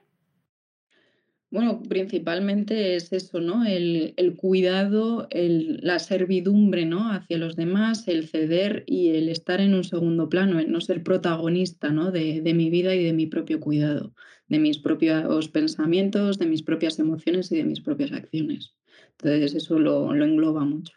Bueno, 1.57 1.83
principalmente 1.89 2.97
es 2.97 3.15
eso, 3.15 3.41
¿no? 3.41 3.65
El, 3.65 4.13
cuidado, 4.37 5.27
la 5.33 5.99
servidumbre, 5.99 6.85
¿no? 6.85 7.11
Hacia 7.11 7.39
los 7.39 7.57
demás, 7.57 8.07
el 8.09 8.29
ceder 8.29 8.85
y 8.87 9.09
el 9.17 9.31
estar 9.31 9.63
en 9.63 9.73
un 9.73 9.83
segundo 9.83 10.29
plano, 10.29 10.59
el 10.59 10.71
no 10.71 10.83
ser 10.83 11.03
protagonista, 11.03 11.89
¿no? 11.89 12.13
De, 12.13 12.43
mi 12.55 12.69
vida 12.69 12.95
y 12.95 13.03
de 13.03 13.15
mi 13.15 13.25
propio 13.27 13.59
cuidado, 13.59 14.13
de 14.49 14.59
mis 14.59 14.77
propios 14.77 15.49
pensamientos, 15.49 16.39
de 16.39 16.45
mis 16.45 16.63
propias 16.63 16.99
emociones 16.99 17.51
y 17.51 17.57
de 17.57 17.65
mis 17.65 17.81
propias 17.81 18.13
acciones. 18.13 18.75
Entonces 19.13 19.55
eso 19.55 19.79
lo, 19.79 20.15
engloba 20.15 20.63
mucho. 20.67 20.93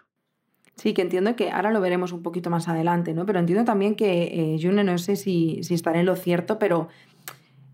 Sí, 0.76 0.94
que 0.94 1.04
entiendo 1.04 1.38
que 1.38 1.52
ahora 1.52 1.72
lo 1.72 1.80
veremos 1.80 2.12
un 2.12 2.22
poquito 2.22 2.50
más 2.50 2.68
adelante, 2.68 3.14
¿no? 3.14 3.26
Pero 3.26 3.40
entiendo 3.40 3.64
también 3.64 3.96
que, 3.96 4.24
eh, 4.24 4.58
June, 4.62 4.84
no 4.84 4.98
sé 4.98 5.16
si, 5.16 5.64
si 5.64 5.74
estaré 5.74 6.02
en 6.02 6.06
lo 6.06 6.18
cierto, 6.18 6.60
pero 6.60 6.90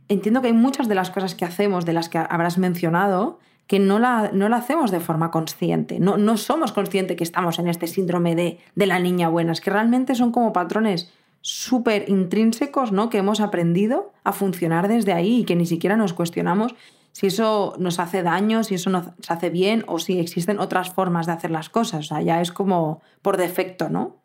entiendo 0.07 0.41
que 0.41 0.47
hay 0.47 0.53
muchas 0.53 0.87
de 0.87 0.95
las 0.95 1.11
cosas 1.11 1.35
que 1.35 1.45
hacemos, 1.45 1.85
de 1.85 1.93
las 1.93 2.09
que 2.09 2.17
habrás 2.17 2.57
mencionado, 2.57 3.39
que 3.67 3.79
no 3.79 3.99
la, 3.99 4.31
no 4.31 4.47
la 4.49 4.57
hacemos 4.57 4.91
de 4.91 4.99
forma 4.99 5.31
consciente. 5.31 5.99
No, 5.99 6.17
no 6.17 6.37
somos 6.37 6.71
conscientes 6.71 7.17
que 7.17 7.23
estamos 7.23 7.57
en 7.59 7.67
este 7.67 7.87
síndrome 7.87 8.35
de, 8.35 8.59
de 8.75 8.85
la 8.85 8.99
niña 8.99 9.29
buena. 9.29 9.51
Es 9.51 9.61
que 9.61 9.71
realmente 9.71 10.13
son 10.15 10.31
como 10.31 10.53
patrones 10.53 11.11
súper 11.41 12.09
intrínsecos, 12.09 12.91
¿no? 12.91 13.09
Que 13.09 13.19
hemos 13.19 13.39
aprendido 13.39 14.11
a 14.23 14.33
funcionar 14.33 14.87
desde 14.87 15.13
ahí 15.13 15.39
y 15.39 15.43
que 15.45 15.55
ni 15.55 15.65
siquiera 15.65 15.97
nos 15.97 16.13
cuestionamos 16.13 16.75
si 17.11 17.27
eso 17.27 17.75
nos 17.79 17.99
hace 17.99 18.23
daño, 18.23 18.63
si 18.63 18.75
eso 18.75 18.89
nos 18.89 19.07
hace 19.29 19.49
bien 19.49 19.85
o 19.87 19.99
si 19.99 20.19
existen 20.19 20.59
otras 20.59 20.89
formas 20.89 21.27
de 21.27 21.31
hacer 21.31 21.49
las 21.49 21.69
cosas. 21.69 21.99
O 21.99 22.07
sea, 22.09 22.21
ya 22.21 22.41
es 22.41 22.51
como 22.51 23.01
por 23.21 23.37
defecto, 23.37 23.89
¿no? 23.89 24.17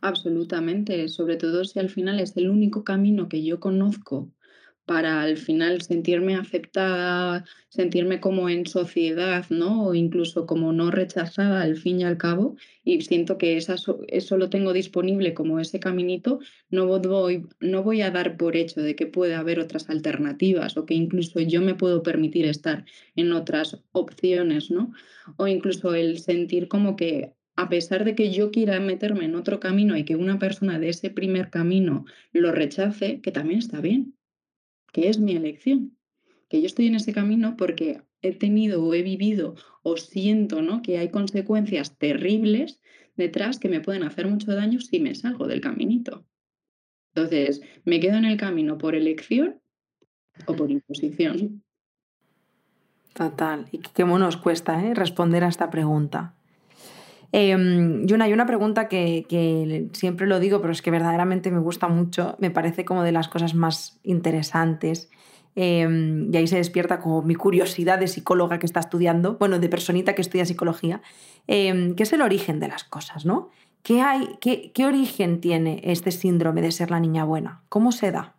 Absolutamente, 0.00 1.08
sobre 1.08 1.36
todo 1.36 1.64
si 1.64 1.80
al 1.80 1.88
final 1.88 2.20
es 2.20 2.36
el 2.36 2.48
único 2.48 2.84
camino 2.84 3.28
que 3.28 3.42
yo 3.42 3.58
conozco 3.58 4.28
para 4.86 5.22
al 5.22 5.36
final 5.36 5.82
sentirme 5.82 6.36
aceptada, 6.36 7.44
sentirme 7.68 8.20
como 8.20 8.48
en 8.48 8.66
sociedad, 8.66 9.44
¿no? 9.50 9.86
O 9.88 9.94
incluso 9.94 10.46
como 10.46 10.72
no 10.72 10.92
rechazada 10.92 11.62
al 11.62 11.76
fin 11.76 12.00
y 12.00 12.04
al 12.04 12.18
cabo, 12.18 12.56
y 12.84 13.00
siento 13.00 13.36
que 13.36 13.56
eso 13.56 14.36
lo 14.36 14.48
tengo 14.48 14.72
disponible 14.72 15.34
como 15.34 15.58
ese 15.58 15.80
caminito, 15.80 16.38
no 16.70 16.86
voy, 16.86 17.46
no 17.58 17.82
voy 17.82 18.00
a 18.02 18.12
dar 18.12 18.36
por 18.36 18.56
hecho 18.56 18.80
de 18.80 18.94
que 18.94 19.08
puede 19.08 19.34
haber 19.34 19.58
otras 19.58 19.90
alternativas 19.90 20.76
o 20.76 20.86
que 20.86 20.94
incluso 20.94 21.40
yo 21.40 21.60
me 21.60 21.74
puedo 21.74 22.04
permitir 22.04 22.46
estar 22.46 22.84
en 23.16 23.32
otras 23.32 23.82
opciones, 23.90 24.70
¿no? 24.70 24.92
O 25.36 25.48
incluso 25.48 25.94
el 25.94 26.18
sentir 26.18 26.68
como 26.68 26.94
que 26.94 27.34
a 27.56 27.68
pesar 27.68 28.04
de 28.04 28.14
que 28.14 28.30
yo 28.30 28.50
quiera 28.50 28.78
meterme 28.80 29.24
en 29.24 29.34
otro 29.34 29.58
camino 29.60 29.96
y 29.96 30.04
que 30.04 30.14
una 30.14 30.38
persona 30.38 30.78
de 30.78 30.90
ese 30.90 31.10
primer 31.10 31.50
camino 31.50 32.04
lo 32.32 32.52
rechace, 32.52 33.20
que 33.20 33.32
también 33.32 33.58
está 33.58 33.80
bien 33.80 34.15
que 34.92 35.08
es 35.08 35.18
mi 35.18 35.34
elección, 35.36 35.96
que 36.48 36.60
yo 36.60 36.66
estoy 36.66 36.86
en 36.86 36.94
ese 36.94 37.12
camino 37.12 37.56
porque 37.56 38.02
he 38.22 38.32
tenido 38.32 38.84
o 38.84 38.94
he 38.94 39.02
vivido 39.02 39.54
o 39.82 39.96
siento 39.96 40.62
¿no? 40.62 40.82
que 40.82 40.98
hay 40.98 41.10
consecuencias 41.10 41.96
terribles 41.98 42.80
detrás 43.16 43.58
que 43.58 43.68
me 43.68 43.80
pueden 43.80 44.02
hacer 44.02 44.26
mucho 44.26 44.54
daño 44.54 44.80
si 44.80 45.00
me 45.00 45.14
salgo 45.14 45.46
del 45.46 45.60
caminito. 45.60 46.24
Entonces, 47.14 47.62
¿me 47.84 47.98
quedo 48.00 48.16
en 48.16 48.26
el 48.26 48.36
camino 48.36 48.76
por 48.76 48.94
elección 48.94 49.60
o 50.46 50.54
por 50.54 50.70
imposición? 50.70 51.62
Total. 53.14 53.66
Y 53.72 53.78
qué 53.78 54.04
nos 54.04 54.36
cuesta 54.36 54.84
¿eh? 54.84 54.94
responder 54.94 55.42
a 55.44 55.48
esta 55.48 55.70
pregunta. 55.70 56.35
Eh, 57.32 57.56
Yuna, 58.04 58.24
hay 58.24 58.32
una 58.32 58.46
pregunta 58.46 58.88
que, 58.88 59.88
siempre 59.92 60.26
lo 60.26 60.40
digo, 60.40 60.60
pero 60.60 60.72
es 60.72 60.82
que 60.82 60.90
verdaderamente 60.90 61.50
me 61.50 61.58
gusta 61.58 61.88
mucho, 61.88 62.36
me 62.38 62.50
parece 62.50 62.84
como 62.84 63.02
de 63.02 63.12
las 63.12 63.28
cosas 63.28 63.54
más 63.54 63.98
interesantes. 64.02 65.10
Em, 65.54 66.32
y 66.32 66.36
ahí 66.36 66.46
se 66.46 66.56
despierta 66.56 67.00
como 67.00 67.22
mi 67.22 67.34
curiosidad 67.34 67.98
de 67.98 68.08
psicóloga 68.08 68.58
que 68.58 68.66
está 68.66 68.80
estudiando, 68.80 69.38
bueno, 69.38 69.58
de 69.58 69.68
personita 69.70 70.14
que 70.14 70.20
estudia 70.20 70.44
psicología, 70.44 71.00
eh, 71.48 71.94
que 71.96 72.02
es 72.02 72.12
el 72.12 72.20
origen 72.20 72.60
de 72.60 72.68
las 72.68 72.84
cosas, 72.84 73.24
¿no? 73.24 73.48
¿Qué, 73.82 74.02
hay, 74.02 74.28
¿Qué 74.40 74.84
origen 74.84 75.40
tiene 75.40 75.80
este 75.84 76.10
síndrome 76.10 76.60
de 76.60 76.72
ser 76.72 76.90
la 76.90 77.00
niña 77.00 77.24
buena? 77.24 77.62
¿Cómo 77.68 77.92
se 77.92 78.10
da? 78.10 78.35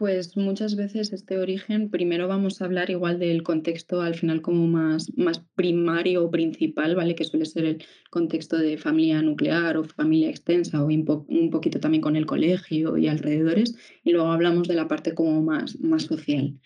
Pues 0.00 0.34
muchas 0.34 0.76
veces 0.76 1.12
este 1.12 1.36
origen, 1.36 1.90
primero 1.90 2.26
vamos 2.26 2.62
a 2.62 2.64
hablar 2.64 2.88
igual 2.88 3.18
del 3.18 3.42
contexto 3.42 4.00
al 4.00 4.14
final 4.14 4.40
como 4.40 4.66
más, 4.66 5.12
más 5.18 5.44
primario 5.54 6.24
o 6.24 6.30
principal, 6.30 6.96
¿vale? 6.96 7.14
Que 7.14 7.24
suele 7.24 7.44
ser 7.44 7.66
el 7.66 7.84
contexto 8.08 8.56
de 8.56 8.78
familia 8.78 9.20
nuclear 9.20 9.76
o 9.76 9.84
familia 9.84 10.30
extensa 10.30 10.82
o 10.82 10.86
un, 10.86 11.50
poquito 11.50 11.80
también 11.80 12.00
con 12.00 12.16
el 12.16 12.24
colegio 12.24 12.96
y 12.96 13.08
alrededores. 13.08 13.76
Y 14.02 14.12
luego 14.12 14.28
hablamos 14.28 14.68
de 14.68 14.74
la 14.74 14.88
parte 14.88 15.14
como 15.14 15.42
más, 15.42 15.78
más 15.80 16.04
social. 16.04 16.58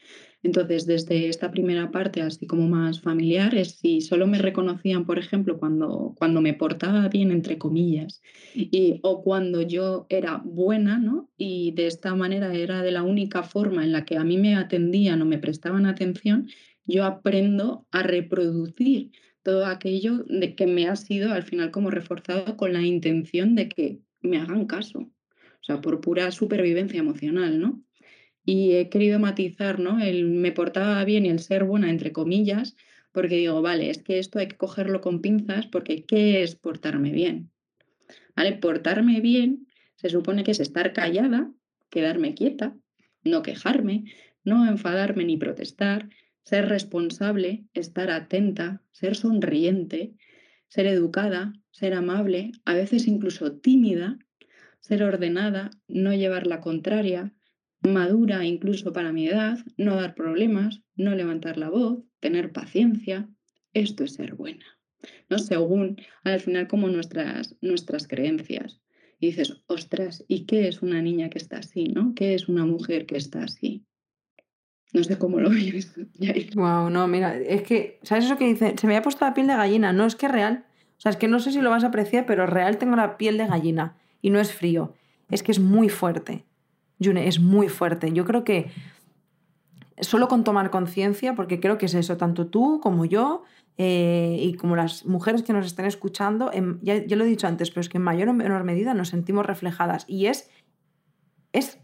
Entonces, 0.45 0.85
desde 0.85 1.29
esta 1.31 1.51
primera 1.51 1.91
parte, 1.91 2.21
así 2.21 2.47
como 2.47 2.69
más 2.69 3.01
familiar, 3.01 3.55
es 3.55 3.77
si 3.77 4.03
solo 4.03 4.27
me 4.27 4.37
reconocían, 4.37 5.07
por 5.07 5.19
ejemplo, 5.19 5.59
cuando, 5.59 6.15
cuando 6.19 6.43
me 6.43 6.53
portaba 6.53 7.09
bien, 7.09 7.31
entre 7.33 7.57
comillas, 7.57 8.21
y, 8.55 9.01
o 9.03 9.23
cuando 9.23 9.63
yo 9.63 10.05
era 10.11 10.43
buena, 10.45 10.99
¿no? 10.99 11.31
Y 11.39 11.73
de 11.73 11.87
esta 11.87 12.15
manera 12.15 12.55
era 12.55 12.83
de 12.83 12.93
la 12.93 13.03
única 13.03 13.43
forma 13.43 13.85
en 13.85 13.93
la 13.93 14.05
que 14.05 14.19
a 14.19 14.25
mí 14.25 14.37
me 14.37 14.55
atendían 14.55 15.23
o 15.23 15.25
me 15.25 15.39
prestaban 15.39 15.87
atención, 15.87 16.47
yo 16.85 17.05
aprendo 17.05 17.87
a 17.91 18.03
reproducir 18.03 19.13
todo 19.43 19.65
aquello 19.65 20.25
de 20.29 20.55
que 20.55 20.67
me 20.67 20.89
ha 20.89 20.97
sido 20.97 21.33
al 21.33 21.45
final 21.45 21.71
como 21.71 21.91
reforzado 21.91 22.59
con 22.59 22.75
la 22.75 22.83
intención 22.83 23.55
de 23.55 23.71
que 23.71 24.01
me 24.21 24.37
hagan 24.37 24.67
caso, 24.67 24.99
o 24.99 25.65
sea, 25.65 25.81
por 25.81 26.03
pura 26.03 26.31
supervivencia 26.33 27.01
emocional, 27.01 27.59
¿no? 27.59 27.83
Y 28.45 28.73
he 28.73 28.89
querido 28.89 29.19
matizar, 29.19 29.81
¿no? 29.81 30.03
El 30.03 30.27
me 30.27 30.53
portaba 30.53 31.03
bien 31.05 31.27
y 31.27 31.31
el 31.31 31.39
ser 31.39 31.65
buena, 31.65 31.91
entre 31.91 32.13
comillas, 32.13 32.77
porque 33.13 33.37
digo, 33.37 33.63
vale, 33.63 33.91
es 33.91 34.03
que 34.03 34.19
esto 34.19 34.39
hay 34.39 34.49
que 34.49 34.57
cogerlo 34.57 35.01
con 35.01 35.21
pinzas 35.21 35.67
porque 35.67 36.05
¿qué 36.05 36.43
es 36.43 36.57
portarme 36.57 37.13
bien? 37.13 37.51
¿Vale? 38.37 38.55
Portarme 38.55 39.21
bien 39.21 39.69
se 39.95 40.11
supone 40.11 40.45
que 40.45 40.51
es 40.51 40.61
estar 40.61 40.93
callada, 40.93 41.51
quedarme 41.91 42.35
quieta, 42.35 42.77
no 43.23 43.43
quejarme, 43.43 44.05
no 44.45 44.69
enfadarme 44.69 45.25
ni 45.25 45.37
protestar, 45.37 46.09
ser 46.43 46.69
responsable, 46.69 47.65
estar 47.73 48.11
atenta, 48.11 48.83
ser 48.91 49.17
sonriente, 49.17 50.13
ser 50.69 50.87
educada, 50.87 51.53
ser 51.71 51.95
amable, 51.95 52.53
a 52.65 52.75
veces 52.75 53.07
incluso 53.07 53.53
tímida, 53.53 54.19
ser 54.81 55.03
ordenada, 55.03 55.71
no 55.89 56.13
llevar 56.13 56.47
la 56.47 56.61
contraria, 56.61 57.33
madura 57.85 58.45
incluso 58.45 58.93
para 58.93 59.13
mi 59.13 59.29
edad, 59.29 59.59
no 59.77 59.97
dar 59.97 60.15
problemas, 60.15 60.83
no 60.97 61.15
levantar 61.15 61.57
la 61.59 61.69
voz, 61.69 62.03
tener 62.21 62.53
paciencia. 62.53 63.29
Esto 63.73 64.05
es 64.05 64.15
ser 64.15 64.35
buena, 64.35 64.65
¿no? 65.29 65.39
Según 65.39 65.97
al 66.23 66.41
final 66.41 66.69
como 66.69 66.89
nuestras, 66.89 67.57
nuestras 67.61 68.07
creencias. 68.07 68.81
Y 69.21 69.29
dices, 69.29 69.63
ostras, 69.67 70.25
¿y 70.29 70.47
qué 70.47 70.69
es 70.69 70.83
una 70.83 71.01
niña 71.03 71.31
que 71.31 71.39
está 71.39 71.59
así, 71.59 71.89
no? 71.89 72.15
¿Qué 72.15 72.35
es 72.35 72.49
una 72.49 72.67
mujer 72.67 73.07
que 73.07 73.17
está 73.17 73.45
así? 73.45 73.85
No 74.93 75.03
sé 75.03 75.19
cómo 75.19 75.41
lo 75.41 75.51
veis. 75.51 75.93
Wow, 76.55 76.89
no, 76.91 77.09
mira, 77.09 77.37
es 77.37 77.63
que, 77.63 77.99
¿sabes 78.03 78.27
eso 78.27 78.39
que 78.39 78.47
dice? 78.47 78.75
Se 78.79 78.87
me 78.87 78.97
ha 78.97 79.03
puesto 79.03 79.25
la 79.25 79.35
piel 79.35 79.47
de 79.47 79.57
gallina, 79.57 79.93
no 79.93 80.07
es 80.07 80.15
que 80.15 80.29
real. 80.29 80.67
O 80.97 81.01
sea, 81.01 81.11
es 81.11 81.17
que 81.17 81.27
no 81.27 81.41
sé 81.41 81.51
si 81.51 81.61
lo 81.61 81.71
vas 81.71 81.85
a 81.85 81.89
apreciar, 81.89 82.27
pero 82.27 82.47
real 82.47 82.79
tengo 82.79 82.97
la 82.97 83.17
piel 83.17 83.37
de 83.37 83.47
gallina 83.47 83.97
y 84.23 84.31
no 84.31 84.41
es 84.41 84.53
frío. 84.53 84.95
Es 85.31 85.43
que 85.43 85.53
es 85.53 85.59
muy 85.59 85.89
fuerte. 85.89 86.45
June, 87.05 87.29
es 87.29 87.41
muy 87.41 87.69
fuerte. 87.69 88.13
Yo 88.13 88.25
creo 88.25 88.45
que 88.45 88.71
solo 90.01 90.29
con 90.29 90.45
tomar 90.45 90.71
conciencia, 90.71 91.35
porque 91.35 91.61
creo 91.61 91.79
que 91.79 91.87
es 91.87 91.95
eso, 91.95 92.17
tanto 92.17 92.47
tú 92.47 92.81
como 92.83 93.05
yo 93.05 93.45
eh, 93.77 94.37
y 94.41 94.55
como 94.55 94.77
las 94.77 95.05
mujeres 95.05 95.43
que 95.43 95.53
nos 95.53 95.67
estén 95.67 95.87
escuchando, 95.87 96.51
ya, 96.83 96.95
lo 97.17 97.25
he 97.25 97.29
dicho 97.29 97.47
antes, 97.47 97.71
pero 97.71 97.81
es 97.81 97.89
que 97.89 97.99
en 97.99 98.05
mayor 98.05 98.29
o 98.29 98.33
menor 98.33 98.65
medida 98.65 98.95
nos 98.95 99.09
sentimos 99.09 99.47
reflejadas 99.47 100.05
y 100.09 100.27
es, 100.27 100.51
es 101.53 101.79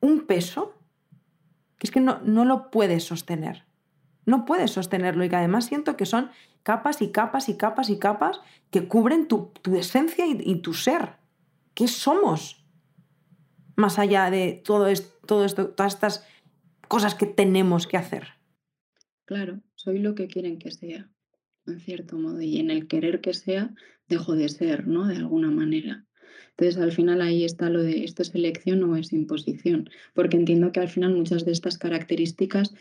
un 0.00 0.26
peso 0.26 0.74
que 1.78 1.86
es 1.86 1.90
que 1.90 2.00
no, 2.00 2.20
no 2.24 2.44
lo 2.44 2.70
puedes 2.70 3.04
sostener. 3.04 3.64
No 4.24 4.44
puedes 4.44 4.72
sostenerlo 4.72 5.24
y 5.24 5.28
que 5.28 5.36
además 5.36 5.66
siento 5.66 5.96
que 5.96 6.06
son 6.06 6.30
capas 6.62 7.00
y 7.00 7.12
capas 7.12 7.48
y 7.48 7.56
capas 7.56 7.90
y 7.90 7.98
capas 7.98 8.40
que 8.70 8.88
cubren 8.88 9.28
tu, 9.28 9.52
esencia 9.76 10.26
y, 10.26 10.38
y 10.40 10.56
tu 10.62 10.72
ser. 10.74 11.16
¿Qué 11.74 11.86
somos? 11.86 12.65
Más 13.76 13.98
allá 13.98 14.30
de 14.30 14.60
todo 14.64 14.88
esto, 14.88 15.14
todo 15.26 15.44
esto, 15.44 15.68
todas 15.68 15.94
estas 15.94 16.26
cosas 16.88 17.14
que 17.14 17.26
tenemos 17.26 17.86
que 17.86 17.96
hacer. 17.96 18.28
Claro, 19.24 19.60
soy 19.74 19.98
lo 19.98 20.14
que 20.14 20.28
quieren 20.28 20.58
que 20.58 20.70
sea, 20.70 21.08
en 21.66 21.80
cierto 21.80 22.16
modo, 22.16 22.40
y 22.40 22.58
en 22.58 22.70
el 22.70 22.88
querer 22.88 23.20
que 23.20 23.34
sea, 23.34 23.74
dejo 24.08 24.34
de 24.34 24.48
ser, 24.48 24.86
¿no? 24.86 25.06
De 25.06 25.16
alguna 25.16 25.50
manera. 25.50 26.06
Entonces, 26.50 26.80
al 26.80 26.92
final 26.92 27.20
ahí 27.20 27.44
está 27.44 27.68
lo 27.68 27.82
de 27.82 28.04
esto 28.04 28.22
es 28.22 28.34
elección 28.34 28.82
o 28.84 28.96
es 28.96 29.12
imposición, 29.12 29.90
porque 30.14 30.36
entiendo 30.36 30.72
que 30.72 30.80
al 30.80 30.88
final 30.88 31.14
muchas 31.14 31.44
de 31.44 31.52
estas 31.52 31.76
características 31.76 32.74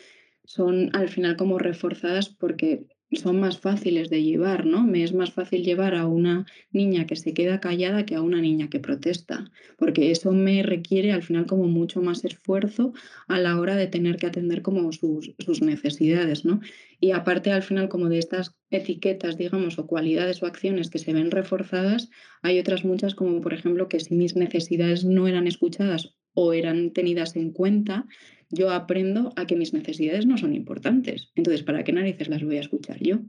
son 0.45 0.95
al 0.95 1.09
final 1.09 1.35
como 1.35 1.57
reforzadas 1.57 2.29
porque 2.29 2.85
son 3.15 3.39
más 3.39 3.60
fáciles 3.60 4.10
de 4.10 4.24
llevar, 4.24 4.65
¿no? 4.65 4.84
Me 4.84 5.03
es 5.03 5.13
más 5.13 5.31
fácil 5.31 5.63
llevar 5.63 5.95
a 5.95 6.07
una 6.07 6.45
niña 6.72 7.05
que 7.05 7.15
se 7.15 7.34
queda 7.34 7.60
callada 7.60 8.05
que 8.05 8.15
a 8.15 8.22
una 8.22 8.41
niña 8.41 8.69
que 8.69 8.79
protesta, 8.79 9.51
porque 9.77 10.12
eso 10.12 10.31
me 10.31 10.63
requiere 10.63 11.12
al 11.12 11.24
final 11.24 11.45
como 11.45 11.67
mucho 11.67 12.01
más 12.01 12.25
esfuerzo 12.25 12.93
a 13.27 13.39
la 13.39 13.60
hora 13.60 13.75
de 13.75 13.88
tener 13.88 14.17
que 14.17 14.27
atender 14.27 14.62
como 14.62 14.91
sus, 14.91 15.34
sus 15.39 15.62
necesidades, 15.62 16.45
¿no? 16.45 16.62
Y 17.00 17.12
aparte 17.12 17.51
al 17.51 17.63
final 17.63 17.89
como 17.89 18.10
de 18.10 18.19
estas 18.19 18.55
etiquetas, 18.69 19.38
digamos, 19.38 19.79
o 19.79 19.88
cualidades 19.88 20.41
o 20.43 20.45
acciones 20.45 20.89
que 20.89 21.00
se 21.00 21.13
ven 21.13 21.31
reforzadas, 21.31 22.10
hay 22.41 22.60
otras 22.60 22.86
muchas 22.86 23.15
como 23.15 23.41
por 23.41 23.53
ejemplo 23.53 23.88
que 23.88 24.00
si 24.00 24.15
mis 24.15 24.36
necesidades 24.36 25.05
no 25.05 25.27
eran 25.27 25.48
escuchadas 25.48 26.15
o 26.35 26.53
eran 26.53 26.91
tenidas 26.91 27.35
en 27.35 27.51
cuenta, 27.51 28.05
yo 28.51 28.69
aprendo 28.69 29.33
a 29.35 29.47
que 29.47 29.55
mis 29.55 29.73
necesidades 29.73 30.27
no 30.27 30.37
son 30.37 30.53
importantes. 30.53 31.31
Entonces, 31.35 31.63
¿para 31.63 31.83
qué 31.83 31.91
narices 31.91 32.29
las 32.29 32.43
voy 32.43 32.57
a 32.57 32.61
escuchar 32.61 32.99
yo? 33.01 33.21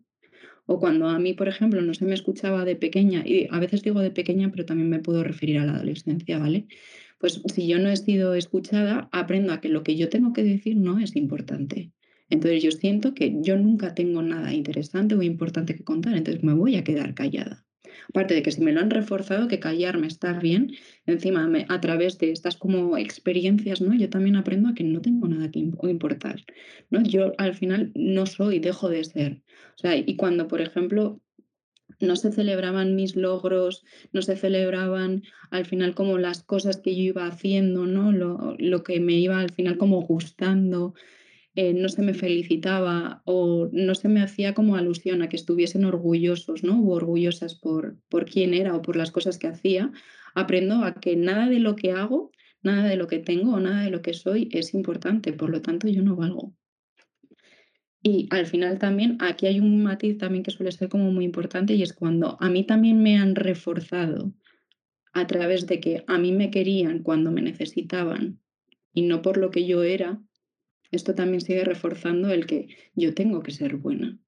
O 0.66 0.78
cuando 0.78 1.08
a 1.08 1.18
mí, 1.18 1.32
por 1.32 1.48
ejemplo, 1.48 1.80
no 1.80 1.94
se 1.94 2.04
me 2.04 2.14
escuchaba 2.14 2.64
de 2.64 2.76
pequeña, 2.76 3.22
y 3.25 3.48
a 3.50 3.58
veces 3.60 3.82
digo 3.82 4.00
de 4.00 4.10
pequeña, 4.10 4.50
pero 4.50 4.66
también 4.66 4.90
me 4.90 4.98
puedo 4.98 5.22
referir 5.25 5.58
a 5.58 5.64
la 5.64 5.76
adolescencia, 5.76 6.38
¿vale? 6.38 6.66
Pues 7.18 7.40
si 7.54 7.66
yo 7.66 7.78
no 7.78 7.88
he 7.88 7.96
sido 7.96 8.34
escuchada, 8.34 9.08
aprendo 9.12 9.52
a 9.52 9.60
que 9.60 9.68
lo 9.68 9.82
que 9.82 9.96
yo 9.96 10.08
tengo 10.08 10.32
que 10.32 10.42
decir 10.42 10.76
no 10.76 10.98
es 10.98 11.16
importante. 11.16 11.92
Entonces 12.28 12.62
yo 12.62 12.72
siento 12.72 13.14
que 13.14 13.36
yo 13.40 13.56
nunca 13.56 13.94
tengo 13.94 14.22
nada 14.22 14.52
interesante 14.52 15.14
o 15.14 15.22
importante 15.22 15.76
que 15.76 15.84
contar, 15.84 16.16
entonces 16.16 16.42
me 16.42 16.54
voy 16.54 16.76
a 16.76 16.84
quedar 16.84 17.14
callada. 17.14 17.65
Aparte 18.09 18.35
de 18.35 18.43
que 18.43 18.50
si 18.50 18.61
me 18.61 18.73
lo 18.73 18.81
han 18.81 18.91
reforzado, 18.91 19.49
que 19.49 19.61
callarme 19.61 20.07
está 20.07 20.33
bien, 20.38 20.73
encima 21.07 21.50
a 21.69 21.81
través 21.81 22.19
de 22.19 22.33
estas 22.33 22.57
como 22.57 22.97
experiencias, 22.97 23.81
¿no? 23.81 23.95
Yo 23.95 24.09
también 24.11 24.37
aprendo 24.37 24.69
a 24.69 24.75
que 24.75 24.85
no 24.85 25.00
tengo 25.00 25.29
nada 25.29 25.50
que 25.50 25.59
importar, 25.59 26.45
¿no? 26.91 27.03
Yo 27.03 27.33
al 27.38 27.55
final 27.55 27.93
no 27.95 28.26
soy, 28.26 28.59
dejo 28.59 28.88
de 28.88 29.05
ser. 29.05 29.43
O 29.76 29.79
sea, 29.79 29.97
y 29.97 30.17
cuando, 30.17 30.49
por 30.49 30.61
ejemplo, 30.61 31.21
no 32.00 32.17
se 32.17 32.33
celebraban 32.33 32.95
mis 32.95 33.17
logros, 33.17 33.85
no 34.12 34.23
se 34.23 34.37
celebraban 34.37 35.23
al 35.50 35.65
final 35.65 35.95
como 35.95 36.19
las 36.19 36.43
cosas 36.43 36.79
que 36.79 36.95
yo 36.95 37.03
iba 37.03 37.26
haciendo, 37.26 37.87
¿no? 37.87 38.12
Lo, 38.12 38.57
lo 38.59 38.83
que 38.83 39.00
me 39.00 39.15
iba 39.15 39.41
al 39.41 39.50
final 39.50 39.79
como 39.79 40.03
gustando, 40.03 40.95
eh, 41.56 41.72
no 41.72 41.88
se 41.88 42.02
me 42.02 42.12
felicitaba 42.12 43.22
o 43.25 43.70
no 43.72 43.94
se 43.94 44.08
me 44.08 44.20
hacía 44.22 44.52
como 44.52 44.76
alusión 44.76 45.22
a 45.22 45.30
que 45.30 45.36
estuviesen 45.36 45.86
orgullosos 45.86 46.62
¿no? 46.62 46.78
o 46.80 46.90
orgullosas 46.90 47.54
por, 47.54 47.96
por 48.10 48.26
quién 48.26 48.52
era 48.52 48.76
o 48.76 48.82
por 48.82 48.94
las 48.94 49.10
cosas 49.10 49.38
que 49.38 49.46
hacía, 49.46 49.90
aprendo 50.34 50.84
a 50.84 50.94
que 50.94 51.16
nada 51.16 51.48
de 51.48 51.58
lo 51.58 51.75
que 51.75 51.92
hago, 51.92 52.30
nada 52.62 52.86
de 52.86 52.96
lo 52.96 53.06
que 53.06 53.20
tengo 53.20 53.54
o 53.54 53.60
nada 53.60 53.82
de 53.84 53.90
lo 53.90 54.02
que 54.02 54.12
soy 54.12 54.50
es 54.52 54.75
importante, 54.75 55.32
por 55.32 55.48
lo 55.48 55.62
tanto 55.62 55.88
yo 55.88 56.02
no 56.02 56.14
valgo. 56.14 56.54
Y 58.02 58.28
al 58.30 58.44
final 58.44 58.78
también 58.78 59.16
aquí 59.20 59.46
hay 59.46 59.58
un 59.58 59.82
matiz 59.82 60.18
también 60.18 60.44
que 60.44 60.50
suele 60.50 60.72
ser 60.72 60.90
como 60.90 61.10
muy 61.10 61.25
importante 61.25 61.75
y 61.75 61.82
es 61.82 61.94
cuando 61.94 62.36
a 62.38 62.50
mí 62.50 62.64
también 62.64 63.02
me 63.02 63.16
han 63.16 63.34
reforzado 63.34 64.34
a 65.14 65.26
través 65.26 65.66
de 65.66 65.80
que 65.80 66.04
a 66.06 66.18
mí 66.18 66.32
me 66.32 66.50
querían 66.50 67.02
cuando 67.02 67.32
me 67.32 67.40
necesitaban 67.40 68.40
y 68.92 69.02
no 69.02 69.22
por 69.22 69.38
lo 69.38 69.50
que 69.50 69.66
yo 69.66 69.82
era, 69.82 70.20
esto 70.90 71.14
también 71.14 71.40
sigue 71.40 71.64
reforzando 71.64 72.31
el 72.31 72.47
que 72.47 72.69
yo 72.95 73.14
tengo 73.14 73.43
que 73.43 73.52
ser 73.52 73.76
buena, 73.76 74.19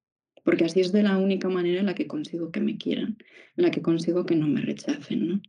porque 0.44 0.64
así 0.64 0.80
es 0.80 0.92
de 0.92 1.02
la 1.02 1.18
única 1.18 1.48
manera 1.48 1.80
en 1.80 1.86
la 1.86 1.94
que 1.94 2.06
consigo 2.06 2.50
que 2.50 2.60
me 2.60 2.78
quieran, 2.78 3.18
en 3.56 3.64
la 3.64 3.70
que 3.70 3.82
consigo 3.82 4.26
que 4.26 4.36
no 4.36 4.48
me 4.48 4.60
rechacen, 4.60 5.28
¿no? 5.28 5.42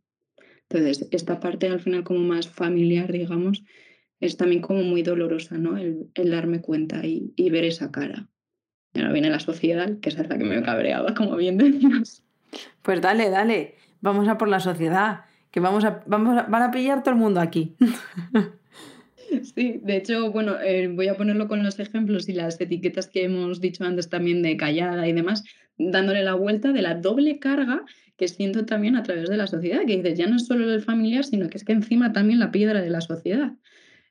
Entonces, 0.70 1.08
esta 1.12 1.40
parte 1.40 1.68
al 1.68 1.80
final 1.80 2.04
como 2.04 2.20
más 2.20 2.48
familiar, 2.48 3.12
digamos, 3.12 3.64
es 4.20 4.38
también 4.38 4.62
como 4.62 4.84
muy 4.84 5.02
dolorosa, 5.02 5.58
¿no? 5.58 5.78
El, 5.78 6.12
darme 6.16 6.62
cuenta 6.62 7.06
y, 7.06 7.50
ver 7.50 7.64
esa 7.64 7.92
cara. 7.92 8.28
Ahora 8.94 9.12
viene 9.12 9.30
la 9.30 9.40
sociedad, 9.40 10.00
que 10.00 10.10
es 10.10 10.18
la 10.18 10.38
que 10.38 10.44
me 10.44 10.62
cabreaba, 10.62 11.14
como 11.16 11.36
bien 11.38 11.58
decías. 11.58 12.24
Pues 12.82 13.02
dale, 13.02 13.30
dale, 13.30 13.76
vamos 14.02 14.28
a 14.28 14.38
por 14.38 14.48
la 14.48 14.60
sociedad, 14.60 15.26
que 15.52 15.60
vamos 15.60 15.86
a, 15.86 16.04
vamos 16.08 16.38
a, 16.38 16.44
van 16.44 16.64
a 16.64 16.72
pillar 16.72 17.04
todo 17.04 17.14
el 17.14 17.20
mundo 17.20 17.40
aquí. 17.40 17.76
Sí, 19.56 19.80
de 19.84 19.98
hecho, 19.98 20.32
bueno, 20.32 20.60
eh, 20.60 20.88
voy 20.88 21.08
a 21.08 21.16
ponerlo 21.18 21.48
con 21.48 21.64
los 21.64 21.80
ejemplos 21.80 22.30
y 22.30 22.34
las 22.34 22.60
etiquetas 22.60 23.08
que 23.08 23.24
hemos 23.26 23.62
dicho 23.62 23.84
antes 23.84 24.10
también 24.10 24.42
de 24.42 24.58
callada 24.58 25.08
y 25.08 25.14
demás, 25.14 25.44
dándole 25.78 26.24
la 26.24 26.34
vuelta 26.34 26.72
de 26.72 26.82
la 26.82 26.96
doble 26.96 27.40
carga 27.40 27.86
que 28.18 28.28
siento 28.28 28.66
también 28.66 28.96
a 28.96 29.04
través 29.04 29.30
de 29.30 29.38
la 29.38 29.48
sociedad, 29.48 29.86
que 29.86 29.98
dices, 29.98 30.18
ya 30.18 30.28
no 30.28 30.38
es 30.38 30.46
solo 30.48 30.74
el 30.74 30.82
familiar, 30.82 31.24
sino 31.24 31.50
que 31.50 31.58
es 31.58 31.64
que 31.64 31.74
encima 31.74 32.12
también 32.12 32.40
la 32.40 32.52
piedra 32.52 32.82
de 32.82 32.90
la 32.90 33.02
sociedad. 33.02 33.54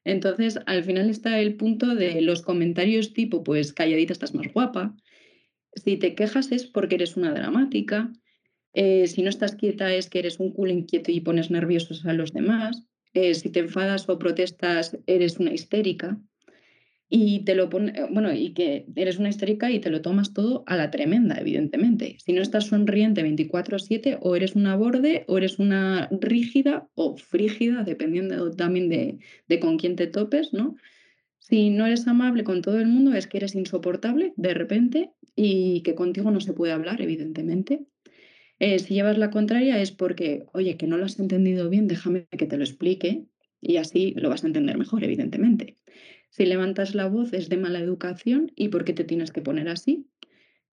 Entonces, 0.05 0.61
al 0.67 0.85
final 0.85 1.11
está 1.11 1.41
el 1.41 1.57
punto 1.57 1.95
de 1.95 2.21
los 2.23 2.43
comentarios 2.43 3.13
tipo, 3.13 3.45
pues 3.45 3.73
calladita 3.73 4.13
estás 4.13 4.35
más 4.35 4.53
guapa, 4.53 4.97
si 5.75 5.97
te 5.99 6.15
quejas 6.15 6.53
es 6.53 6.67
porque 6.67 6.97
eres 6.97 7.17
una 7.17 7.33
dramática, 7.33 8.13
eh, 8.75 9.07
si 9.09 9.23
no 9.23 9.31
estás 9.31 9.57
quieta 9.57 9.95
es 9.95 10.11
que 10.11 10.21
eres 10.21 10.41
un 10.41 10.53
culo 10.53 10.73
inquieto 10.73 11.13
y 11.13 11.21
pones 11.21 11.51
nerviosos 11.51 12.07
a 12.07 12.15
los 12.15 12.33
demás. 12.33 12.88
Eh, 13.15 13.35
si 13.35 13.51
te 13.51 13.61
enfadas 13.61 14.09
o 14.09 14.19
protestas, 14.19 14.99
eres 15.07 15.39
una 15.39 15.53
histérica. 15.53 16.21
y 17.11 17.45
te 17.45 17.55
lo 17.55 17.71
pone, 17.71 17.95
bueno, 18.11 18.33
y 18.35 18.53
que 18.53 18.87
eres 18.95 19.19
una 19.19 19.31
histérica 19.31 19.71
y 19.71 19.81
te 19.81 19.89
lo 19.91 20.03
tomas 20.03 20.35
todo 20.35 20.63
a 20.67 20.77
la 20.77 20.91
tremenda, 20.91 21.37
evidentemente. 21.41 22.17
Si 22.25 22.33
no 22.35 22.43
estás 22.43 22.67
sonriente 22.67 23.23
24/7, 23.23 24.19
o 24.21 24.37
eres 24.37 24.55
una 24.57 24.77
borde, 24.77 25.25
o 25.27 25.39
eres 25.39 25.59
una 25.59 26.09
rígida 26.13 26.89
o 26.95 27.17
frígida, 27.17 27.83
dependiendo 27.85 28.51
también 28.53 28.89
de, 28.91 29.19
de 29.49 29.61
con 29.61 29.79
quién 29.79 29.97
te 29.97 30.07
topes, 30.07 30.53
¿no? 30.53 30.77
Si 31.41 31.71
no 31.71 31.87
eres 31.87 32.07
amable 32.09 32.45
con 32.45 32.63
todo 32.63 32.81
el 32.81 32.89
mundo, 32.89 33.15
es 33.15 33.27
que 33.27 33.39
eres 33.39 33.55
insoportable 33.55 34.35
de 34.37 34.55
repente 34.55 35.13
y 35.37 35.83
que 35.83 35.95
contigo 35.95 36.31
no 36.31 36.41
se 36.41 36.55
puede 36.55 36.73
hablar, 36.73 37.01
evidentemente. 37.03 37.87
Eh, 38.59 38.79
si 38.79 38.95
llevas 38.95 39.19
la 39.19 39.31
contraria 39.31 39.81
es 39.81 39.93
porque, 39.93 40.47
oye, 40.53 40.77
que 40.77 40.87
no 40.87 40.97
lo 40.97 41.05
has 41.05 41.19
entendido 41.19 41.69
bien, 41.69 41.87
déjame 41.87 42.27
que 42.27 42.47
te 42.47 42.57
lo 42.57 42.65
explique 42.65 43.27
y 43.61 43.77
así 43.77 44.15
lo 44.17 44.29
vas 44.29 44.45
a 44.45 44.49
entender 44.49 44.77
mejor, 44.79 45.05
evidentemente. 45.05 45.77
Si 46.31 46.45
levantas 46.45 46.95
la 46.95 47.09
voz 47.09 47.33
es 47.33 47.49
de 47.49 47.57
mala 47.57 47.81
educación 47.81 48.53
y 48.57 48.69
por 48.69 48.85
qué 48.85 48.93
te 48.93 49.05
tienes 49.05 49.31
que 49.31 49.43
poner 49.43 49.69
así. 49.69 50.07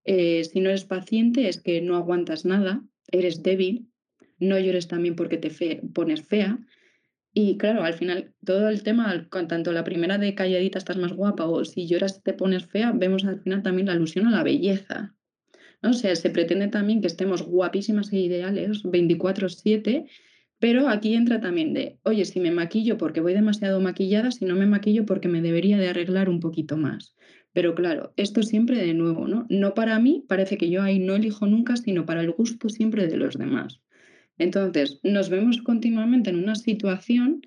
Eh, 0.04 0.44
si 0.44 0.60
no 0.60 0.70
eres 0.70 0.84
paciente 0.84 1.48
es 1.48 1.60
que 1.60 1.80
no 1.80 1.96
aguantas 1.96 2.44
nada, 2.44 2.82
eres 3.10 3.42
débil, 3.42 3.88
no 4.38 4.58
llores 4.58 4.88
también 4.88 5.16
porque 5.16 5.36
te 5.36 5.50
pones 5.94 6.22
fea. 6.22 6.58
Y 7.32 7.56
claro, 7.56 7.82
al 7.82 7.94
final 7.94 8.34
todo 8.44 8.68
el 8.68 8.82
tema, 8.82 9.28
tanto 9.48 9.72
la 9.72 9.84
primera 9.84 10.18
de 10.18 10.34
calladita 10.34 10.78
estás 10.78 10.96
más 10.96 11.12
guapa 11.12 11.46
o 11.46 11.64
si 11.64 11.86
lloras 11.86 12.22
te 12.22 12.32
pones 12.32 12.66
fea, 12.66 12.92
vemos 12.92 13.24
al 13.24 13.40
final 13.40 13.62
también 13.62 13.86
la 13.86 13.92
alusión 13.92 14.26
a 14.26 14.30
la 14.30 14.42
belleza. 14.42 15.14
¿No? 15.82 15.90
O 15.90 15.92
sea, 15.92 16.14
se 16.16 16.30
pretende 16.30 16.68
también 16.68 17.00
que 17.00 17.06
estemos 17.06 17.42
guapísimas 17.42 18.12
e 18.12 18.18
ideales 18.18 18.82
24/7 18.84 20.06
pero 20.58 20.88
aquí 20.88 21.14
entra 21.14 21.40
también 21.40 21.74
de, 21.74 21.98
oye, 22.04 22.24
si 22.24 22.40
me 22.40 22.50
maquillo 22.50 22.96
porque 22.96 23.20
voy 23.20 23.34
demasiado 23.34 23.80
maquillada, 23.80 24.30
si 24.30 24.46
no 24.46 24.54
me 24.54 24.66
maquillo 24.66 25.04
porque 25.04 25.28
me 25.28 25.42
debería 25.42 25.76
de 25.76 25.88
arreglar 25.88 26.28
un 26.28 26.40
poquito 26.40 26.76
más. 26.76 27.14
Pero 27.52 27.74
claro, 27.74 28.14
esto 28.16 28.42
siempre 28.42 28.78
de 28.78 28.94
nuevo, 28.94 29.28
¿no? 29.28 29.46
No 29.50 29.74
para 29.74 29.98
mí, 29.98 30.24
parece 30.28 30.56
que 30.56 30.70
yo 30.70 30.82
ahí 30.82 30.98
no 30.98 31.16
elijo 31.16 31.46
nunca, 31.46 31.76
sino 31.76 32.06
para 32.06 32.22
el 32.22 32.30
gusto 32.30 32.68
siempre 32.68 33.06
de 33.06 33.16
los 33.16 33.36
demás. 33.36 33.82
Entonces, 34.38 35.00
nos 35.02 35.28
vemos 35.28 35.60
continuamente 35.60 36.30
en 36.30 36.36
una 36.36 36.54
situación 36.54 37.42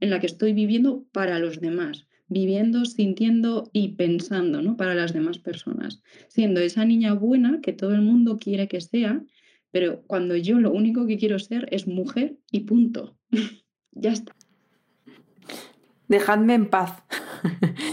en 0.00 0.10
la 0.10 0.20
que 0.20 0.26
estoy 0.26 0.52
viviendo 0.52 1.06
para 1.12 1.38
los 1.38 1.60
demás, 1.60 2.06
viviendo, 2.28 2.84
sintiendo 2.84 3.70
y 3.72 3.96
pensando, 3.96 4.62
¿no? 4.62 4.76
Para 4.76 4.94
las 4.94 5.12
demás 5.12 5.38
personas, 5.38 6.02
siendo 6.28 6.60
esa 6.60 6.84
niña 6.84 7.14
buena 7.14 7.60
que 7.62 7.72
todo 7.72 7.94
el 7.94 8.02
mundo 8.02 8.38
quiere 8.38 8.68
que 8.68 8.80
sea 8.80 9.22
pero 9.70 10.02
cuando 10.06 10.36
yo 10.36 10.58
lo 10.58 10.72
único 10.72 11.06
que 11.06 11.18
quiero 11.18 11.38
ser 11.38 11.68
es 11.70 11.86
mujer 11.86 12.38
y 12.50 12.60
punto. 12.60 13.16
ya 13.92 14.12
está. 14.12 14.34
Dejadme 16.08 16.54
en 16.54 16.68
paz. 16.68 17.02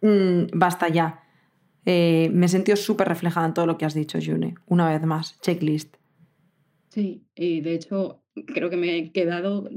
Mm, 0.00 0.46
basta 0.52 0.88
ya. 0.88 1.24
Eh, 1.84 2.30
me 2.32 2.46
he 2.46 2.48
sentido 2.48 2.76
súper 2.76 3.08
reflejada 3.08 3.48
en 3.48 3.52
todo 3.52 3.66
lo 3.66 3.76
que 3.76 3.84
has 3.84 3.94
dicho, 3.94 4.20
June. 4.24 4.54
Una 4.66 4.88
vez 4.88 5.04
más, 5.04 5.40
checklist. 5.40 5.96
Sí, 6.86 7.24
y 7.34 7.62
de 7.62 7.74
hecho 7.74 8.22
creo 8.46 8.70
que 8.70 8.76
me 8.76 8.96
he 8.96 9.10
quedado, 9.10 9.68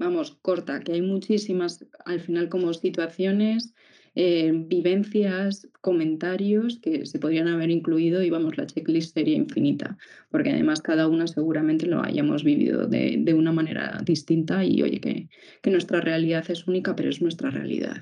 vamos, 0.00 0.38
corta, 0.42 0.80
que 0.80 0.92
hay 0.92 1.02
muchísimas, 1.02 1.86
al 2.04 2.20
final, 2.20 2.48
como 2.48 2.72
situaciones 2.72 3.74
eh, 4.16 4.50
vivencias, 4.52 5.68
comentarios 5.80 6.80
que 6.82 7.06
se 7.06 7.20
podrían 7.20 7.46
haber 7.46 7.70
incluido 7.70 8.22
y 8.22 8.30
vamos, 8.30 8.56
la 8.56 8.66
checklist 8.66 9.14
sería 9.14 9.36
infinita, 9.36 9.98
porque 10.30 10.50
además 10.50 10.80
cada 10.80 11.06
una 11.06 11.28
seguramente 11.28 11.86
lo 11.86 12.02
hayamos 12.02 12.42
vivido 12.42 12.88
de, 12.88 13.34
una 13.34 13.52
manera 13.52 14.00
distinta 14.04 14.64
y 14.64 14.82
oye, 14.82 15.00
que, 15.00 15.28
que, 15.62 15.70
nuestra 15.70 16.00
realidad 16.00 16.44
es 16.50 16.66
única, 16.66 16.96
pero 16.96 17.08
es 17.10 17.22
nuestra 17.22 17.50
realidad. 17.50 17.98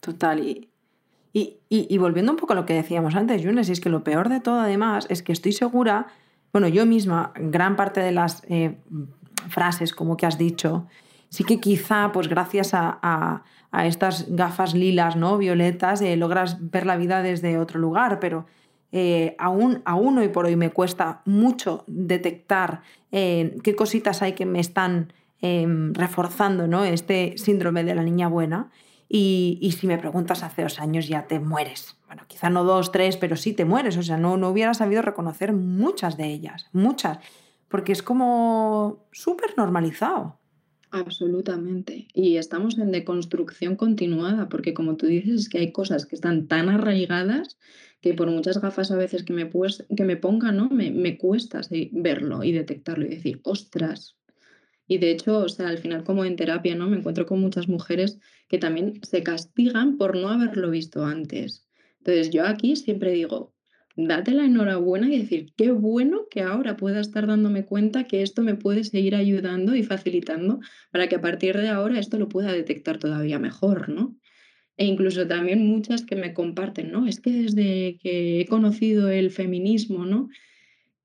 Total, 0.00 0.40
y, 0.40 0.68
y, 1.32 1.58
y, 1.68 1.98
volviendo 1.98 2.32
un 2.32 2.38
poco 2.38 2.52
a 2.52 2.56
lo 2.56 2.66
que 2.66 2.74
decíamos 2.74 3.14
antes, 3.14 3.40
Yunes, 3.40 3.70
es 3.70 3.80
que 3.80 3.88
lo 3.88 4.04
peor 4.04 4.28
de 4.28 4.40
todo 4.40 4.60
además 4.60 5.06
es 5.08 5.22
que 5.22 5.32
estoy 5.32 5.52
segura, 5.52 6.08
bueno, 6.52 6.68
yo 6.68 6.86
misma, 6.86 7.32
gran 7.36 7.76
parte 7.76 8.00
de 8.00 8.12
las 8.12 8.42
eh, 8.48 8.76
frases 9.48 9.92
como 9.92 10.16
que 10.16 10.26
has 10.26 10.38
dicho, 10.38 10.86
sí 11.28 11.44
que 11.44 11.60
quizá, 11.60 12.10
pues 12.12 12.28
gracias 12.28 12.70
a 12.74 13.42
estas 13.84 14.26
gafas 14.28 14.74
lilas, 14.74 15.16
¿no? 15.16 15.38
Violetas, 15.38 16.00
eh, 16.00 16.16
logras 16.16 16.70
ver 16.70 16.86
la 16.86 16.96
vida 16.96 17.22
desde 17.22 17.58
otro 17.58 17.78
lugar, 17.78 18.18
pero 18.20 18.46
eh, 18.90 19.36
aún, 19.38 19.82
hoy 19.86 20.28
por 20.28 20.46
hoy 20.46 20.56
me 20.56 20.70
cuesta 20.70 21.20
mucho 21.26 21.84
detectar 21.86 22.80
eh, 23.12 23.58
qué 23.62 23.76
cositas 23.76 24.22
hay 24.22 24.32
que 24.32 24.46
me 24.46 24.60
están 24.60 25.12
em, 25.40 25.92
reforzando 25.92 26.66
¿no? 26.66 26.84
este 26.84 27.34
síndrome 27.36 27.84
de 27.84 27.94
la 27.94 28.02
niña 28.02 28.28
buena. 28.28 28.70
Y, 29.10 29.74
si 29.78 29.86
me 29.86 29.96
preguntas 29.96 30.42
hace 30.42 30.62
dos 30.62 30.80
años 30.80 31.08
ya 31.08 31.26
te 31.26 31.40
mueres. 31.40 31.96
Bueno, 32.06 32.24
quizá 32.28 32.50
no 32.50 32.62
dos, 32.64 32.92
tres, 32.92 33.16
pero 33.16 33.36
sí 33.36 33.54
te 33.54 33.64
mueres. 33.64 33.96
O 33.96 34.02
sea, 34.02 34.18
no, 34.18 34.36
no 34.36 34.50
hubiera 34.50 34.74
sabido 34.74 35.00
reconocer 35.00 35.54
muchas 35.54 36.18
de 36.18 36.26
ellas, 36.26 36.68
muchas, 36.72 37.18
porque 37.68 37.92
es 37.92 38.02
como 38.02 39.08
súper 39.12 39.56
normalizado. 39.56 40.38
Absolutamente. 40.90 42.08
Y 42.14 42.36
estamos 42.36 42.78
en 42.78 42.92
deconstrucción 42.92 43.76
continuada, 43.76 44.48
porque 44.48 44.72
como 44.72 44.96
tú 44.96 45.06
dices, 45.06 45.42
es 45.42 45.48
que 45.48 45.58
hay 45.58 45.72
cosas 45.72 46.06
que 46.06 46.14
están 46.14 46.48
tan 46.48 46.68
arraigadas 46.68 47.58
que 48.00 48.14
por 48.14 48.30
muchas 48.30 48.60
gafas 48.60 48.90
a 48.90 48.96
veces 48.96 49.24
que 49.24 49.32
me, 49.32 49.46
pues, 49.46 49.84
que 49.94 50.04
me 50.04 50.16
ponga, 50.16 50.52
¿no? 50.52 50.70
Me, 50.70 50.90
me 50.90 51.18
cuesta 51.18 51.60
verlo 51.92 52.44
y 52.44 52.52
detectarlo 52.52 53.04
y 53.04 53.10
decir, 53.10 53.40
ostras. 53.42 54.16
Y 54.86 54.98
de 54.98 55.10
hecho, 55.10 55.40
o 55.40 55.48
sea, 55.48 55.68
al 55.68 55.78
final 55.78 56.04
como 56.04 56.24
en 56.24 56.36
terapia, 56.36 56.74
¿no? 56.74 56.88
Me 56.88 56.96
encuentro 56.96 57.26
con 57.26 57.40
muchas 57.40 57.68
mujeres 57.68 58.18
que 58.48 58.58
también 58.58 59.00
se 59.02 59.22
castigan 59.22 59.98
por 59.98 60.16
no 60.16 60.28
haberlo 60.28 60.70
visto 60.70 61.04
antes. 61.04 61.66
Entonces 61.98 62.30
yo 62.30 62.46
aquí 62.46 62.76
siempre 62.76 63.12
digo, 63.12 63.52
date 63.98 64.30
la 64.30 64.44
enhorabuena 64.44 65.08
y 65.08 65.18
decir, 65.18 65.52
qué 65.56 65.72
bueno 65.72 66.28
que 66.30 66.42
ahora 66.42 66.76
pueda 66.76 67.00
estar 67.00 67.26
dándome 67.26 67.64
cuenta 67.64 68.04
que 68.04 68.22
esto 68.22 68.42
me 68.42 68.54
puede 68.54 68.84
seguir 68.84 69.16
ayudando 69.16 69.74
y 69.74 69.82
facilitando 69.82 70.60
para 70.92 71.08
que 71.08 71.16
a 71.16 71.20
partir 71.20 71.56
de 71.58 71.68
ahora 71.68 71.98
esto 71.98 72.16
lo 72.16 72.28
pueda 72.28 72.52
detectar 72.52 72.98
todavía 72.98 73.40
mejor, 73.40 73.88
¿no? 73.88 74.16
E 74.76 74.86
incluso 74.86 75.26
también 75.26 75.66
muchas 75.66 76.04
que 76.04 76.14
me 76.14 76.32
comparten, 76.32 76.92
¿no? 76.92 77.08
Es 77.08 77.18
que 77.18 77.32
desde 77.32 77.98
que 78.00 78.40
he 78.40 78.46
conocido 78.46 79.08
el 79.08 79.32
feminismo, 79.32 80.06
¿no? 80.06 80.28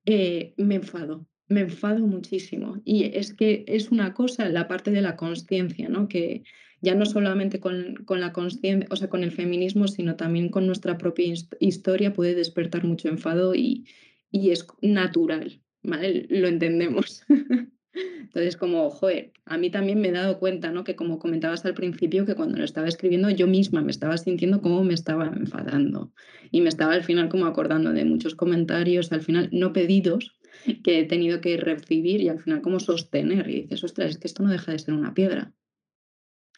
Eh, 0.05 0.53
me 0.57 0.75
enfado, 0.75 1.25
me 1.47 1.61
enfado 1.61 2.05
muchísimo. 2.05 2.79
Y 2.85 3.05
es 3.05 3.33
que 3.33 3.65
es 3.67 3.89
una 3.89 4.13
cosa, 4.13 4.47
la 4.49 4.67
parte 4.67 4.91
de 4.91 5.01
la 5.01 5.15
conciencia, 5.15 5.89
¿no? 5.89 6.07
Que, 6.07 6.43
ya 6.83 6.95
no 6.95 7.05
solamente 7.05 7.61
con, 7.61 8.05
la 8.09 8.33
conciencia, 8.33 8.87
o 8.91 8.97
sea, 8.97 9.07
con 9.07 9.23
el 9.23 9.31
feminismo, 9.31 9.87
sino 9.87 10.17
también 10.17 10.49
con 10.49 10.67
nuestra 10.67 10.97
propia 10.97 11.33
historia 11.61 12.11
puede 12.11 12.35
despertar 12.35 12.83
mucho 12.83 13.07
enfado 13.07 13.55
y, 13.55 13.85
es 14.33 14.67
natural, 14.81 15.61
¿vale? 15.81 16.25
Lo 16.29 16.49
entendemos. 16.49 17.23
Entonces, 17.93 18.57
como, 18.57 18.89
joder, 18.89 19.31
a 19.45 19.57
mí 19.57 19.69
también 19.69 20.01
me 20.01 20.09
he 20.09 20.11
dado 20.11 20.39
cuenta, 20.39 20.71
¿no? 20.71 20.83
Que 20.83 20.97
como 20.97 21.19
comentabas 21.19 21.63
al 21.63 21.73
principio, 21.73 22.25
que 22.25 22.35
cuando 22.35 22.57
lo 22.57 22.65
estaba 22.65 22.89
escribiendo 22.89 23.29
yo 23.29 23.47
misma 23.47 23.81
me 23.81 23.91
estaba 23.91 24.17
sintiendo 24.17 24.61
como 24.61 24.83
me 24.83 24.93
estaba 24.93 25.27
enfadando 25.27 26.11
y 26.51 26.59
me 26.59 26.69
estaba 26.69 26.93
al 26.95 27.03
final 27.03 27.29
como 27.29 27.45
acordando 27.45 27.93
de 27.93 28.03
muchos 28.03 28.35
comentarios, 28.35 29.13
al 29.13 29.21
final 29.21 29.47
no 29.53 29.71
pedidos, 29.71 30.35
que 30.83 30.99
he 30.99 31.05
tenido 31.05 31.39
que 31.39 31.55
recibir 31.55 32.19
y 32.19 32.27
al 32.27 32.41
final 32.41 32.61
como 32.61 32.81
sostener. 32.81 33.49
Y 33.49 33.61
dices, 33.61 33.85
ostras, 33.85 34.09
es 34.09 34.17
que 34.17 34.27
esto 34.27 34.43
no 34.43 34.51
deja 34.51 34.73
de 34.73 34.79
ser 34.79 34.95
una 34.95 35.13
piedra. 35.13 35.53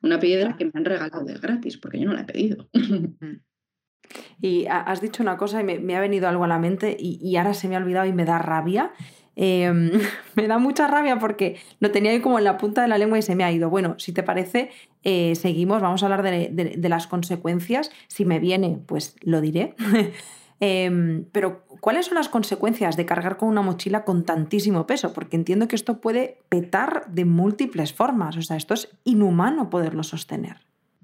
Una 0.06 0.20
piedra 0.20 0.56
que 0.56 0.65
me 0.65 0.72
han 0.76 0.86
regalado 0.86 1.26
de 1.26 1.34
gratis, 1.34 1.78
porque 1.78 2.00
yo 2.00 2.06
no 2.06 2.13
la 2.13 2.22
he 2.22 2.26
pedido. 2.26 2.70
Mm. 2.74 3.39
Y 4.39 4.68
has 4.68 5.02
dicho 5.02 5.24
una 5.24 5.36
cosa 5.36 5.60
y 5.62 5.63
me, 5.63 5.96
ha 5.96 6.00
venido 6.00 6.28
algo 6.28 6.44
a 6.44 6.48
la 6.48 6.60
mente 6.60 6.96
y, 7.00 7.36
ahora 7.38 7.56
se 7.56 7.68
me 7.68 7.76
ha 7.76 7.80
olvidado 7.80 8.06
y 8.06 8.13
me 8.13 8.24
da 8.24 8.38
rabia. 8.38 8.91
Em, 9.36 9.91
me 10.36 10.48
da 10.48 10.60
mucha 10.60 10.88
rabia 10.88 11.18
porque 11.18 11.58
lo 11.80 11.89
tenía 11.89 12.12
ahí 12.12 12.22
como 12.22 12.38
en 12.38 12.44
la 12.44 12.58
punta 12.58 12.84
de 12.84 12.88
la 12.88 13.00
lengua 13.00 13.18
y 13.18 13.24
se 13.24 13.36
me 13.36 13.44
ha 13.44 13.52
ido. 13.52 13.72
Bueno, 13.72 13.96
si 13.98 14.13
te 14.13 14.22
parece, 14.22 14.70
eh, 15.04 15.34
seguimos, 15.34 15.82
vamos 15.82 16.04
a 16.04 16.06
hablar 16.06 16.22
de, 16.22 16.88
las 16.88 17.08
consecuencias. 17.08 17.89
Si 18.08 18.26
me 18.26 18.38
viene, 18.38 18.80
pues 18.86 19.15
lo 19.22 19.41
diré. 19.41 19.76
Em, 20.60 21.26
pero, 21.32 21.65
¿cuáles 21.82 22.06
son 22.06 22.15
las 22.15 22.30
consecuencias 22.30 22.96
de 22.96 23.06
cargar 23.06 23.38
con 23.38 23.50
una 23.50 23.62
mochila 23.62 24.06
con 24.06 24.24
tantísimo 24.24 24.88
peso? 24.88 25.13
Porque 25.13 25.36
entiendo 25.36 25.68
que 25.68 25.76
esto 25.76 26.00
puede 26.00 26.39
petar 26.50 27.12
de 27.12 27.26
múltiples 27.26 27.94
formas. 27.94 28.38
O 28.38 28.41
sea, 28.41 28.56
esto 28.56 28.74
es 28.74 28.89
inhumano 29.04 29.70
poderlo 29.70 30.04
sostener. 30.04 30.58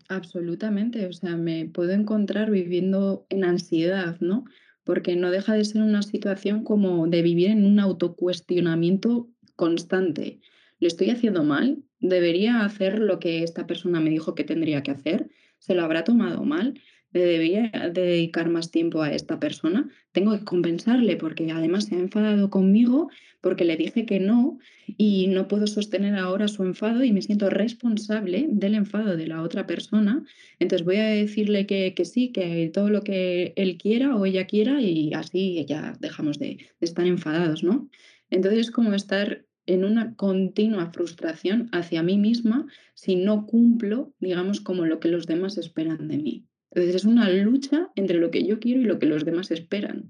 Absolutamente. 0.08 1.06
O 1.06 1.14
sea, 1.14 1.36
me 1.36 1.66
puedo 1.66 1.92
encontrar 1.92 2.50
viviendo 2.52 3.26
en 3.30 3.44
ansiedad, 3.44 4.18
¿no? 4.20 4.46
Porque 4.84 5.16
no 5.16 5.32
deja 5.32 5.54
de 5.54 5.66
ser 5.66 5.82
una 5.82 6.02
situación 6.02 6.64
como 6.64 7.08
de 7.08 7.22
vivir 7.22 7.50
en 7.50 7.66
un 7.66 7.80
autocuestionamiento 7.80 9.30
constante. 9.56 10.40
¿Lo 10.80 10.88
estoy 10.88 11.12
haciendo 11.12 11.44
mal? 11.44 11.84
¿Debería 12.00 12.66
hacer 12.66 13.00
lo 13.00 13.20
que 13.20 13.44
esta 13.44 13.68
persona 13.68 14.00
me 14.00 14.10
dijo 14.10 14.34
que 14.34 14.44
tendría 14.44 14.82
que 14.82 14.92
hacer? 14.92 15.30
¿Se 15.60 15.76
lo 15.76 15.84
habrá 15.84 16.04
tomado 16.04 16.44
mal? 16.44 16.82
Debería 17.20 17.70
dedicar 17.94 18.50
más 18.50 18.72
tiempo 18.72 19.02
a 19.02 19.14
esta 19.14 19.40
persona, 19.40 19.90
tengo 20.12 20.38
que 20.38 20.46
compensarle 20.46 21.18
porque 21.18 21.52
además 21.52 21.86
se 21.86 21.96
ha 21.96 22.00
enfadado 22.00 22.50
conmigo 22.50 23.10
porque 23.42 23.66
le 23.66 23.76
dije 23.76 24.06
que 24.06 24.20
no 24.20 24.60
y 24.86 25.28
no 25.28 25.48
puedo 25.48 25.68
sostener 25.68 26.16
ahora 26.16 26.48
su 26.48 26.64
enfado 26.64 27.04
y 27.04 27.12
me 27.12 27.22
siento 27.22 27.50
responsable 27.50 28.48
del 28.50 28.76
enfado 28.76 29.18
de 29.18 29.28
la 29.28 29.42
otra 29.42 29.66
persona. 29.66 30.24
Entonces 30.60 30.86
voy 30.86 30.98
a 30.98 31.06
decirle 31.06 31.66
que, 31.66 31.94
sí, 32.06 32.32
que 32.32 32.70
todo 32.74 32.90
lo 32.90 33.04
que 33.04 33.54
él 33.56 33.78
quiera 33.78 34.16
o 34.16 34.26
ella 34.26 34.46
quiera 34.46 34.82
y 34.82 35.14
así 35.14 35.66
ya 35.68 35.94
dejamos 36.00 36.40
de, 36.40 36.48
de 36.48 36.86
estar 36.86 37.08
enfadados, 37.08 37.64
¿no? 37.64 37.90
Entonces 38.30 38.68
es 38.68 38.72
como 38.72 38.94
estar 38.94 39.46
en 39.66 39.86
una 39.86 40.16
continua 40.16 40.92
frustración 40.92 41.70
hacia 41.72 42.04
mí 42.04 42.18
misma 42.18 42.68
si 42.94 43.16
no 43.16 43.46
cumplo, 43.46 44.14
digamos, 44.20 44.62
como 44.62 44.86
lo 44.86 45.00
que 45.00 45.10
los 45.10 45.28
demás 45.28 45.58
esperan 45.58 46.08
de 46.08 46.18
mí. 46.18 46.46
Entonces 46.72 46.96
es 46.96 47.06
una 47.06 47.30
lucha 47.30 47.92
entre 47.96 48.18
lo 48.18 48.32
que 48.32 48.46
yo 48.46 48.60
quiero 48.60 48.82
y 48.82 48.86
lo 48.86 48.98
que 48.98 49.06
los 49.06 49.26
demás 49.26 49.52
esperan. 49.52 50.10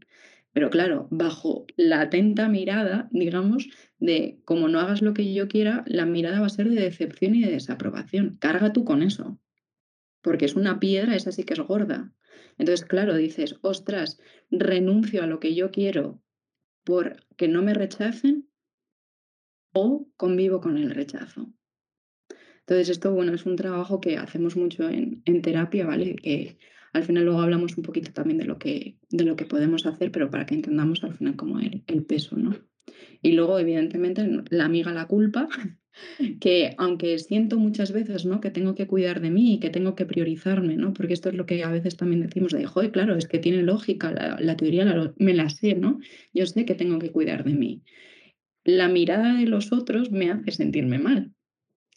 Pero 0.54 0.70
claro, 0.70 1.08
bajo 1.10 1.66
la 1.76 2.02
atenta 2.02 2.50
mirada, 2.50 3.08
digamos, 3.12 3.70
de 4.00 4.40
como 4.46 4.68
no 4.68 4.80
hagas 4.80 5.02
lo 5.02 5.14
que 5.14 5.34
yo 5.34 5.48
quiera, 5.48 5.84
la 5.88 6.06
mirada 6.06 6.40
va 6.40 6.48
a 6.48 6.50
ser 6.50 6.70
de 6.70 6.82
decepción 6.82 7.36
y 7.36 7.42
de 7.42 7.52
desaprobación. 7.52 8.38
Carga 8.38 8.74
tú 8.74 8.84
con 8.84 9.02
eso, 9.02 9.40
porque 10.22 10.46
es 10.46 10.56
una 10.56 10.80
piedra, 10.80 11.16
esa 11.16 11.32
sí 11.32 11.44
que 11.44 11.54
es 11.54 11.60
gorda. 11.60 12.14
Entonces, 12.58 12.86
claro, 12.86 13.16
dices, 13.16 13.56
ostras, 13.62 14.20
renuncio 14.52 15.24
a 15.24 15.28
lo 15.28 15.40
que 15.40 15.56
yo 15.56 15.72
quiero 15.72 16.22
por 16.84 17.26
que 17.38 17.48
no 17.48 17.62
me 17.62 17.74
rechacen 17.74 18.50
o 19.74 20.08
convivo 20.18 20.60
con 20.60 20.78
el 20.78 20.92
rechazo. 20.92 21.54
Entonces, 22.72 22.88
esto, 22.88 23.12
bueno, 23.14 23.34
es 23.34 23.46
un 23.46 23.58
trabajo 23.58 24.00
que 24.00 24.16
hacemos 24.16 24.56
mucho 24.56 24.90
en, 24.90 25.42
terapia, 25.42 25.86
¿vale? 25.86 26.16
Que 26.16 26.58
al 26.94 27.04
final 27.04 27.26
luego 27.26 27.42
hablamos 27.42 27.76
un 27.76 27.84
poquito 27.84 28.14
también 28.14 28.38
de 28.38 28.46
lo 28.46 28.58
que, 28.58 28.96
de 29.10 29.26
lo 29.26 29.36
que 29.36 29.44
podemos 29.44 29.86
hacer, 29.86 30.10
pero 30.10 30.30
para 30.30 30.46
que 30.46 30.56
entendamos 30.56 31.04
al 31.04 31.14
final 31.14 31.36
como 31.36 31.60
el, 31.60 31.84
el 31.88 32.06
peso, 32.06 32.38
¿no? 32.38 32.56
Y 33.22 33.34
luego, 33.34 33.60
evidentemente, 33.60 34.26
la 34.50 34.64
amiga 34.64 34.94
la 34.94 35.08
culpa, 35.08 35.50
que 36.40 36.74
aunque 36.78 37.20
siento 37.20 37.60
muchas 37.60 37.92
veces 37.92 38.26
¿no? 38.26 38.40
que 38.40 38.52
tengo 38.52 38.74
que 38.74 38.88
cuidar 38.88 39.20
de 39.20 39.32
mí 39.32 39.56
y 39.56 39.60
que 39.60 39.70
tengo 39.70 39.94
que 39.94 40.06
priorizarme, 40.06 40.78
¿no? 40.78 40.94
porque 40.94 41.12
esto 41.12 41.28
es 41.28 41.36
lo 41.36 41.46
que 41.46 41.66
a 41.66 41.72
veces 41.72 41.98
también 41.98 42.22
decimos 42.22 42.54
de, 42.54 42.66
joder, 42.66 42.94
claro, 42.94 43.18
es 43.18 43.28
que 43.28 43.40
tiene 43.40 43.64
lógica, 43.64 44.14
la, 44.14 44.40
la 44.40 44.56
teoría 44.56 45.14
me 45.18 45.34
la 45.34 45.50
sé, 45.50 45.76
¿no? 45.76 46.00
Yo 46.34 46.46
sé 46.46 46.64
que 46.64 46.76
tengo 46.76 47.00
que 47.00 47.12
cuidar 47.12 47.44
de 47.44 47.54
mí 47.54 47.84
la 48.64 48.88
mirada 48.88 49.34
de 49.34 49.46
los 49.48 49.72
otros 49.72 50.12
me 50.12 50.32
hace 50.32 50.52
sentirme 50.52 51.00
mal. 51.00 51.34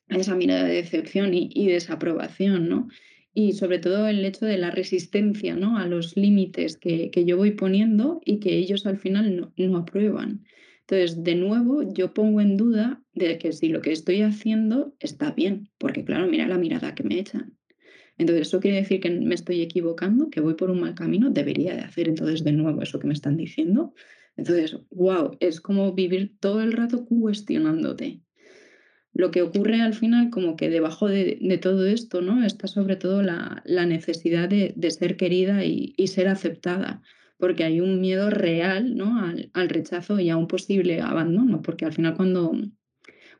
Esa 0.08 0.34
mirada 0.34 0.64
de 0.64 0.74
decepción 0.74 1.32
y, 1.32 1.66
desaprobación, 1.66 2.68
¿no? 2.68 2.88
Y 3.32 3.52
sobre 3.52 3.78
todo 3.78 4.06
el 4.06 4.24
hecho 4.24 4.46
de 4.46 4.58
la 4.58 4.70
resistencia 4.70 5.56
¿no? 5.56 5.76
a 5.78 5.86
los 5.86 6.16
límites 6.16 6.76
que, 6.76 7.10
yo 7.26 7.36
voy 7.36 7.52
poniendo 7.52 8.20
y 8.24 8.38
que 8.38 8.56
ellos 8.56 8.86
al 8.86 8.98
final 8.98 9.52
no, 9.56 9.76
aprueban. 9.76 10.44
Entonces, 10.82 11.24
de 11.24 11.34
nuevo, 11.34 11.82
yo 11.82 12.12
pongo 12.14 12.40
en 12.40 12.56
duda 12.56 13.02
de 13.14 13.38
que 13.38 13.52
si 13.52 13.70
lo 13.70 13.80
que 13.80 13.90
estoy 13.90 14.20
haciendo 14.22 14.94
está 15.00 15.32
bien, 15.32 15.70
porque 15.78 16.04
claro, 16.04 16.28
mira 16.28 16.46
la 16.46 16.58
mirada 16.58 16.94
que 16.94 17.02
me 17.02 17.18
echan. 17.18 17.56
Entonces, 18.18 18.48
¿eso 18.48 18.60
quiere 18.60 18.76
decir 18.76 19.00
que 19.00 19.10
me 19.10 19.34
estoy 19.34 19.62
equivocando, 19.62 20.30
que 20.30 20.40
voy 20.40 20.54
por 20.54 20.70
un 20.70 20.80
mal 20.80 20.94
camino? 20.94 21.30
Debería 21.30 21.74
de 21.74 21.80
hacer 21.80 22.08
entonces 22.08 22.44
de 22.44 22.52
nuevo 22.52 22.82
eso 22.82 23.00
que 23.00 23.08
me 23.08 23.14
están 23.14 23.36
diciendo. 23.36 23.94
Entonces, 24.36 24.76
wow, 24.90 25.36
es 25.40 25.60
como 25.60 25.92
vivir 25.92 26.36
todo 26.38 26.60
el 26.62 26.72
rato 26.72 27.04
cuestionándote. 27.06 28.20
Lo 29.14 29.30
que 29.30 29.42
ocurre 29.42 29.80
al 29.80 29.94
final, 29.94 30.30
como 30.30 30.56
que 30.56 30.68
debajo 30.68 31.08
de, 31.08 31.58
todo 31.62 31.86
esto, 31.86 32.20
¿no? 32.20 32.44
Está 32.44 32.66
sobre 32.66 32.96
todo 32.96 33.22
la, 33.22 33.62
necesidad 33.64 34.48
de, 34.48 34.74
ser 34.90 35.16
querida 35.16 35.64
y, 35.64 35.94
ser 36.08 36.26
aceptada, 36.26 37.00
porque 37.38 37.62
hay 37.62 37.80
un 37.80 38.00
miedo 38.00 38.28
real, 38.28 38.96
¿no? 38.96 39.24
Al, 39.24 39.50
al, 39.54 39.68
rechazo 39.68 40.18
y 40.18 40.30
a 40.30 40.36
un 40.36 40.48
posible 40.48 41.00
abandono, 41.00 41.62
porque 41.62 41.84
al 41.84 41.92
final 41.92 42.16
cuando, 42.16 42.52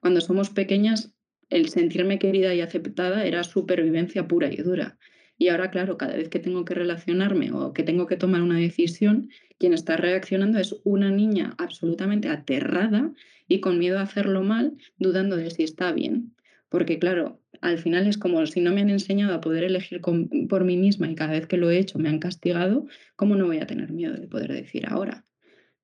cuando 0.01 0.21
somos 0.21 0.51
pequeñas, 0.51 1.13
el 1.51 1.69
sentirme 1.69 2.21
querida 2.21 2.55
y 2.55 2.61
aceptada 2.61 3.27
era 3.27 3.43
supervivencia 3.43 4.29
pura 4.29 4.53
y 4.53 4.57
dura. 4.57 4.97
Y 5.37 5.49
ahora, 5.49 5.70
claro, 5.70 5.99
cada 5.99 6.16
vez 6.16 6.29
que 6.29 6.38
tengo 6.38 6.64
que 6.64 6.75
relacionarme 6.75 7.53
o 7.53 7.73
que 7.73 7.83
tengo 7.83 8.07
que 8.07 8.16
tomar 8.16 8.42
una 8.42 8.59
decisión, 8.59 9.31
quien 9.59 9.73
está 9.73 9.97
reaccionando 9.97 10.59
es 10.59 10.77
una 10.85 11.11
niña 11.11 11.55
absolutamente 11.59 12.29
aterrada 12.29 13.12
y 13.49 13.61
con 13.61 13.79
miedo 13.79 13.99
a 13.99 14.03
hacerlo 14.03 14.42
mal, 14.42 14.77
dudando 14.99 15.37
de 15.37 15.51
si 15.51 15.64
está 15.64 15.92
bien. 15.92 16.35
Porque 16.68 16.99
claro, 16.99 17.40
al 17.61 17.79
final 17.79 18.07
es 18.07 18.18
como 18.18 18.44
si 18.47 18.61
no 18.61 18.73
me 18.73 18.81
han 18.81 18.90
enseñado 18.90 19.35
a 19.35 19.40
poder 19.40 19.64
elegir 19.64 20.01
por 20.01 20.64
mí 20.64 20.77
misma 20.77 21.11
y 21.11 21.14
cada 21.14 21.33
vez 21.33 21.47
que 21.47 21.57
lo 21.57 21.70
he 21.70 21.79
hecho 21.79 21.99
me 21.99 22.09
han 22.09 22.18
castigado, 22.18 22.87
¿cómo 23.16 23.37
no 23.37 23.47
voy 23.47 23.59
a 23.59 23.66
tener 23.66 23.92
miedo 23.92 24.14
de 24.14 24.29
poder 24.29 24.53
decir 24.53 24.87
ahora? 24.88 25.25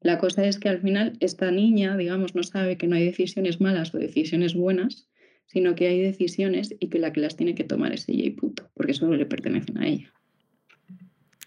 La 0.01 0.19
cosa 0.19 0.47
es 0.47 0.59
que 0.59 0.69
al 0.69 0.81
final 0.81 1.17
esta 1.21 1.51
niña, 1.51 1.97
digamos, 1.97 2.35
no 2.35 2.43
sabe 2.43 2.79
que 2.79 2.87
no 2.87 2.97
hay 2.97 3.05
decisiones 3.05 3.61
malas 3.61 3.95
o 3.95 3.99
decisiones 3.99 4.55
buenas, 4.55 5.10
sino 5.51 5.75
que 5.75 5.89
hay 5.89 6.01
decisiones 6.01 6.75
y 6.79 6.89
que 6.89 7.01
la 7.01 7.13
que 7.13 7.21
las 7.21 7.37
tiene 7.37 7.57
que 7.57 7.65
tomar 7.65 7.93
es 7.93 8.09
ella 8.09 8.25
y 8.25 8.31
puto, 8.31 8.71
porque 8.75 8.95
solo 8.95 9.17
le 9.17 9.27
pertenecen 9.27 9.79
a 9.79 9.89
ella. 9.89 10.13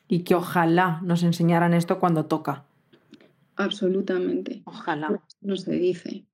Y 0.09 0.19
que 0.19 0.35
ojalá 0.35 0.99
nos 1.03 1.23
enseñaran 1.23 1.73
esto 1.73 1.99
cuando 1.99 2.25
toca. 2.25 2.65
Absolutamente. 3.55 4.61
Ojalá. 4.65 5.23
No 5.39 5.55
se 5.55 5.71
dice. 5.75 6.25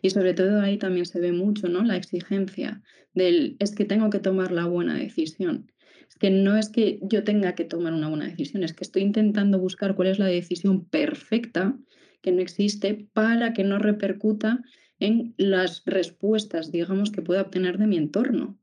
Y 0.00 0.10
sobre 0.10 0.32
todo 0.32 0.60
ahí 0.60 0.78
también 0.78 1.06
se 1.06 1.18
ve 1.18 1.32
mucho, 1.32 1.68
¿no? 1.68 1.82
La 1.82 1.96
exigencia 1.96 2.82
del 3.14 3.56
es 3.58 3.74
que 3.74 3.84
tengo 3.84 4.10
que 4.10 4.20
tomar 4.20 4.52
la 4.52 4.66
buena 4.66 4.94
decisión. 4.94 5.72
Es 6.08 6.14
que 6.14 6.30
no 6.30 6.56
es 6.56 6.68
que 6.68 7.00
yo 7.02 7.24
tenga 7.24 7.56
que 7.56 7.64
tomar 7.64 7.92
una 7.92 8.08
buena 8.08 8.26
decisión, 8.26 8.62
es 8.62 8.72
que 8.72 8.84
estoy 8.84 9.02
intentando 9.02 9.58
buscar 9.58 9.96
cuál 9.96 10.08
es 10.08 10.18
la 10.20 10.26
decisión 10.26 10.84
perfecta 10.84 11.76
que 12.22 12.30
no 12.30 12.40
existe 12.40 13.08
para 13.12 13.52
que 13.52 13.64
no 13.64 13.78
repercuta 13.78 14.62
en 15.00 15.34
las 15.36 15.82
respuestas, 15.84 16.72
digamos, 16.72 17.10
que 17.10 17.22
pueda 17.22 17.42
obtener 17.42 17.78
de 17.78 17.86
mi 17.86 17.96
entorno. 17.96 18.58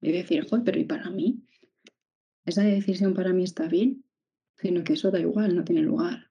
Y 0.00 0.12
decir, 0.12 0.46
joder, 0.48 0.64
pero 0.64 0.78
¿y 0.78 0.84
para 0.84 1.10
mí? 1.10 1.42
¿Esa 2.44 2.62
decisión 2.62 3.14
para 3.14 3.32
mí 3.32 3.44
está 3.44 3.66
bien? 3.66 4.04
Sino 4.56 4.84
que 4.84 4.94
eso 4.94 5.10
da 5.10 5.20
igual, 5.20 5.54
no 5.54 5.64
tiene 5.64 5.82
lugar. 5.82 6.30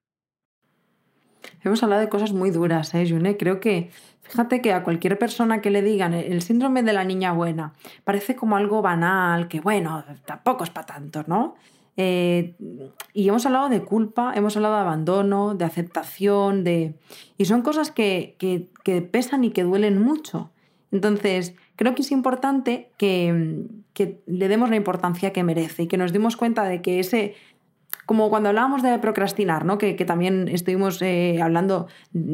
Hemos 1.64 1.82
hablado 1.84 2.02
de 2.02 2.10
cosas 2.10 2.32
muy 2.32 2.52
duras, 2.52 2.94
¿eh, 2.94 3.06
June? 3.08 3.38
Creo 3.38 3.60
que, 3.60 3.90
fíjate 4.22 4.62
que 4.62 4.74
a 4.74 4.84
cualquier 4.84 5.18
persona 5.18 5.62
que 5.62 5.72
le 5.72 5.82
digan 5.82 6.14
el 6.14 6.42
síndrome 6.42 6.84
de 6.84 6.94
la 6.94 7.04
niña 7.04 7.34
buena, 7.34 7.74
parece 8.04 8.36
como 8.36 8.56
algo 8.56 8.82
banal, 8.82 9.48
que 9.48 9.62
bueno, 9.62 10.06
tampoco 10.26 10.64
es 10.64 10.70
para 10.70 10.86
tanto, 10.86 11.24
¿no? 11.28 11.56
Eh, 11.98 12.56
y 13.14 13.28
hemos 13.28 13.46
hablado 13.46 13.70
de 13.70 13.84
culpa, 13.84 14.34
hemos 14.36 14.56
hablado 14.56 14.76
de 14.76 14.82
abandono, 14.82 15.56
de 15.56 15.66
aceptación, 15.66 16.64
de... 16.64 16.96
Y 17.38 17.46
son 17.46 17.62
cosas 17.62 17.92
que, 17.92 18.36
que, 18.38 19.02
pesan 19.02 19.44
y 19.44 19.52
que 19.52 19.64
duelen 19.64 20.02
mucho. 20.02 20.52
Entonces, 20.92 21.56
creo 21.76 21.96
que 21.96 22.02
es 22.02 22.12
importante 22.12 22.90
que, 22.98 23.64
que, 23.94 24.22
le 24.26 24.48
demos 24.48 24.70
la 24.70 24.76
importancia 24.76 25.34
que 25.34 25.44
merece 25.44 25.84
y 25.84 25.88
que 25.88 25.98
nos 25.98 26.14
demos 26.14 26.38
cuenta 26.38 26.64
de 26.66 26.82
que 26.82 27.00
ese 27.00 27.36
como 28.06 28.30
cuando 28.30 28.50
hablábamos 28.50 28.84
de 28.84 28.98
procrastinar, 29.00 29.66
¿no? 29.66 29.78
que, 29.78 29.94
también 30.06 30.48
estuvimos 30.48 31.02
eh, 31.02 31.42
hablando 31.42 31.88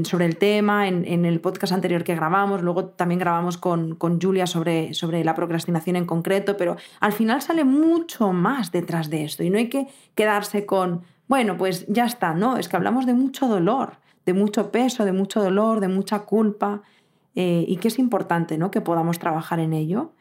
sobre 0.04 0.26
el 0.26 0.38
tema 0.38 0.88
en, 0.88 1.26
el 1.26 1.40
podcast 1.40 1.74
anterior 1.74 2.04
que 2.04 2.16
grabamos, 2.16 2.62
luego 2.62 2.86
también 2.86 3.20
grabamos 3.20 3.58
con, 3.58 3.98
Julia 4.22 4.48
sobre, 4.48 4.94
sobre 4.94 5.24
la 5.24 5.36
procrastinación 5.36 5.96
en 5.96 6.06
concreto, 6.06 6.58
pero 6.58 6.76
al 7.00 7.14
final 7.14 7.42
sale 7.42 7.64
mucho 7.64 8.34
más 8.34 8.72
detrás 8.72 9.10
de 9.10 9.24
esto 9.24 9.44
y 9.44 9.50
no 9.50 9.58
hay 9.58 9.70
que 9.70 9.88
quedarse 10.16 10.66
con, 10.66 11.04
bueno, 11.28 11.58
pues 11.58 11.86
ya 11.88 12.06
está, 12.06 12.34
no, 12.34 12.58
es 12.58 12.68
que 12.68 12.76
hablamos 12.76 13.06
de 13.06 13.14
mucho 13.14 13.48
dolor, 13.48 13.94
de 14.26 14.34
mucho 14.34 14.72
peso, 14.72 15.06
de 15.06 15.14
mucho 15.14 15.42
dolor, 15.42 15.80
de 15.80 15.88
mucha 15.88 16.20
culpa 16.20 16.82
eh, 17.36 17.64
y 17.68 17.78
que 17.78 17.88
es 17.88 17.98
importante 17.98 18.58
¿no? 18.58 18.72
que 18.72 18.82
podamos 18.82 19.20
trabajar 19.20 19.60
en 19.60 19.74
ello. 19.74 20.12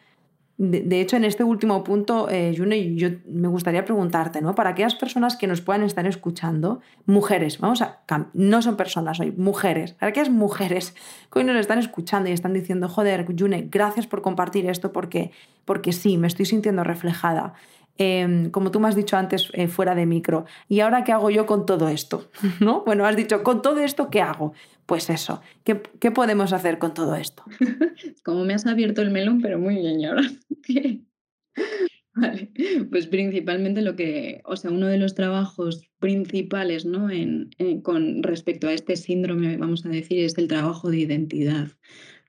De, 0.62 1.00
hecho, 1.00 1.16
en 1.16 1.24
este 1.24 1.42
último 1.42 1.82
punto, 1.82 2.28
eh, 2.28 2.52
June, 2.54 2.94
yo 2.94 3.08
me 3.24 3.48
gustaría 3.48 3.82
preguntarte, 3.82 4.42
¿no? 4.42 4.54
Para 4.54 4.70
aquellas 4.70 4.94
personas 4.94 5.38
que 5.38 5.46
nos 5.46 5.62
puedan 5.62 5.82
estar 5.84 6.06
escuchando, 6.06 6.82
mujeres, 7.06 7.58
vamos 7.60 7.80
a, 7.80 8.02
no 8.34 8.60
son 8.60 8.76
personas 8.76 9.18
hoy, 9.20 9.32
mujeres, 9.32 9.94
para 9.94 10.10
aquellas 10.10 10.28
mujeres 10.28 10.94
que 11.32 11.38
hoy 11.38 11.46
nos 11.46 11.56
están 11.56 11.78
escuchando 11.78 12.28
y 12.28 12.32
están 12.32 12.52
diciendo, 12.52 12.90
joder, 12.90 13.24
June, 13.38 13.68
gracias 13.70 14.06
por 14.06 14.20
compartir 14.20 14.68
esto 14.68 14.92
porque, 14.92 15.30
porque 15.64 15.94
sí, 15.94 16.18
me 16.18 16.26
estoy 16.26 16.44
sintiendo 16.44 16.84
reflejada. 16.84 17.54
Em, 17.96 18.50
como 18.50 18.70
tú 18.70 18.80
me 18.80 18.88
has 18.88 18.94
dicho 18.94 19.16
antes 19.16 19.48
eh, 19.54 19.66
fuera 19.66 19.94
de 19.94 20.04
micro, 20.04 20.44
¿y 20.68 20.80
ahora 20.80 21.04
qué 21.04 21.12
hago 21.12 21.30
yo 21.30 21.46
con 21.46 21.64
todo 21.64 21.88
esto? 21.88 22.30
¿No? 22.60 22.82
Bueno, 22.84 23.06
has 23.06 23.16
dicho, 23.16 23.42
¿con 23.42 23.62
todo 23.62 23.80
esto 23.80 24.10
qué 24.10 24.20
hago? 24.20 24.52
Pues 24.90 25.08
eso, 25.08 25.40
¿qué, 25.62 25.80
qué 26.00 26.10
podemos 26.10 26.52
hacer 26.52 26.80
con 26.80 26.94
todo 26.94 27.14
esto? 27.14 27.44
como 28.24 28.44
me 28.44 28.54
has 28.54 28.66
abierto 28.66 29.02
el 29.02 29.12
melón, 29.12 29.40
pero 29.40 29.56
muy 29.56 29.76
bien, 29.76 30.04
ahora. 30.04 30.28
Pues 32.90 33.06
principalmente 33.06 33.82
lo 33.82 33.94
que, 33.94 34.42
o 34.44 34.56
sea, 34.56 34.72
uno 34.72 34.88
de 34.88 34.98
los 34.98 35.14
trabajos 35.14 35.88
principales, 36.00 36.84
¿no? 36.84 37.08
En, 37.08 37.50
con 37.82 38.24
respecto 38.24 38.66
a 38.66 38.72
este 38.72 38.96
síndrome, 38.96 39.56
vamos 39.58 39.86
a 39.86 39.90
decir, 39.90 40.18
es 40.24 40.36
el 40.38 40.48
trabajo 40.48 40.90
de 40.90 40.98
identidad. 40.98 41.68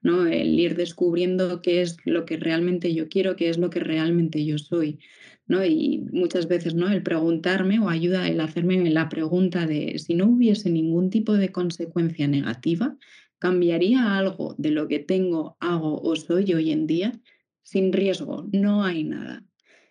¿no? 0.04 0.28
El 0.28 0.60
ir 0.60 0.76
descubriendo 0.76 1.64
qué 1.64 1.82
es 1.82 1.98
lo 2.06 2.26
que 2.26 2.38
realmente 2.38 2.94
yo 2.94 3.10
quiero, 3.10 3.36
qué 3.36 3.50
es 3.50 3.58
lo 3.58 3.72
que 3.72 3.80
realmente 3.80 4.46
yo 4.46 4.60
soy. 4.60 5.00
¿No? 5.48 5.66
Y 5.66 6.06
muchas 6.12 6.48
veces 6.48 6.76
¿no? 6.76 6.90
el 6.90 7.04
preguntarme 7.04 7.80
o 7.80 7.90
ayuda 7.90 8.28
el 8.28 8.40
hacerme 8.40 8.90
la 8.90 9.10
pregunta 9.10 9.66
de 9.66 10.00
si 10.00 10.16
no 10.16 10.28
hubiese 10.28 10.70
ningún 10.70 11.10
tipo 11.10 11.34
de 11.34 11.52
consecuencia 11.52 12.28
negativa, 12.28 12.98
¿cambiaría 13.40 14.18
algo 14.18 14.56
de 14.58 14.72
lo 14.72 14.88
que 14.88 15.00
tengo, 15.00 15.58
hago 15.60 16.02
o 16.02 16.16
soy 16.16 16.54
hoy 16.54 16.72
en 16.72 16.88
día? 16.88 17.20
Sin 17.64 17.92
riesgo, 17.92 18.48
no 18.52 18.84
hay 18.84 19.04
nada. 19.04 19.46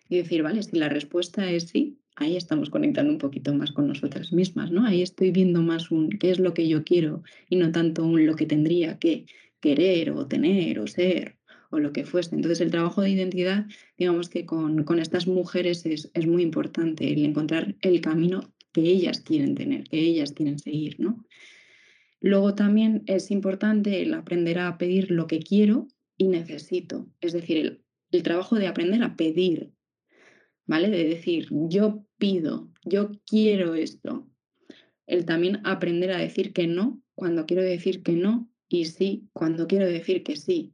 Y 0.09 0.17
decir, 0.17 0.43
vale, 0.43 0.63
si 0.63 0.77
la 0.77 0.89
respuesta 0.89 1.49
es 1.49 1.69
sí, 1.69 1.99
ahí 2.15 2.35
estamos 2.35 2.69
conectando 2.69 3.11
un 3.11 3.17
poquito 3.17 3.53
más 3.53 3.71
con 3.71 3.87
nosotras 3.87 4.31
mismas, 4.33 4.71
¿no? 4.71 4.85
Ahí 4.85 5.01
estoy 5.01 5.31
viendo 5.31 5.61
más 5.61 5.91
un 5.91 6.09
qué 6.09 6.31
es 6.31 6.39
lo 6.39 6.53
que 6.53 6.67
yo 6.67 6.83
quiero 6.83 7.23
y 7.49 7.55
no 7.55 7.71
tanto 7.71 8.05
un 8.05 8.25
lo 8.25 8.35
que 8.35 8.45
tendría 8.45 8.99
que 8.99 9.25
querer 9.59 10.11
o 10.11 10.27
tener 10.27 10.79
o 10.79 10.87
ser 10.87 11.37
o 11.71 11.79
lo 11.79 11.91
que 11.93 12.05
fuese. 12.05 12.35
Entonces 12.35 12.61
el 12.61 12.71
trabajo 12.71 13.01
de 13.01 13.09
identidad, 13.09 13.65
digamos 13.97 14.29
que 14.29 14.45
con, 14.45 14.85
estas 14.99 15.27
mujeres 15.27 15.85
es, 15.85 16.11
es, 16.13 16.27
muy 16.27 16.43
importante 16.43 17.11
el 17.11 17.25
encontrar 17.25 17.75
el 17.81 18.01
camino 18.01 18.53
que 18.71 18.81
ellas 18.81 19.21
quieren 19.21 19.55
tener, 19.55 19.85
que 19.85 19.99
ellas 19.99 20.31
quieren 20.33 20.59
seguir, 20.59 20.99
¿no? 20.99 21.25
Luego 22.19 22.53
también 22.53 23.03
es 23.07 23.31
importante 23.31 24.03
el 24.03 24.13
aprender 24.13 24.59
a 24.59 24.77
pedir 24.77 25.09
lo 25.09 25.25
que 25.25 25.39
quiero 25.39 25.87
y 26.17 26.27
necesito, 26.27 27.09
es 27.19 27.33
decir, 27.33 27.57
el, 27.57 27.83
el 28.11 28.23
trabajo 28.23 28.57
de 28.57 28.67
aprender 28.67 29.01
a 29.03 29.15
pedir, 29.15 29.71
¿vale? 30.67 30.89
De 30.89 31.03
decir, 31.05 31.47
yo 31.49 32.05
pido, 32.17 32.71
yo 32.85 33.11
quiero 33.25 33.73
esto. 33.73 34.27
El 35.07 35.25
también 35.25 35.61
aprender 35.63 36.11
a 36.11 36.19
decir 36.19 36.53
que 36.53 36.67
no 36.67 37.01
cuando 37.15 37.45
quiero 37.45 37.63
decir 37.63 38.03
que 38.03 38.13
no 38.13 38.49
y 38.67 38.85
sí 38.85 39.29
cuando 39.33 39.67
quiero 39.67 39.85
decir 39.85 40.23
que 40.23 40.35
sí. 40.35 40.73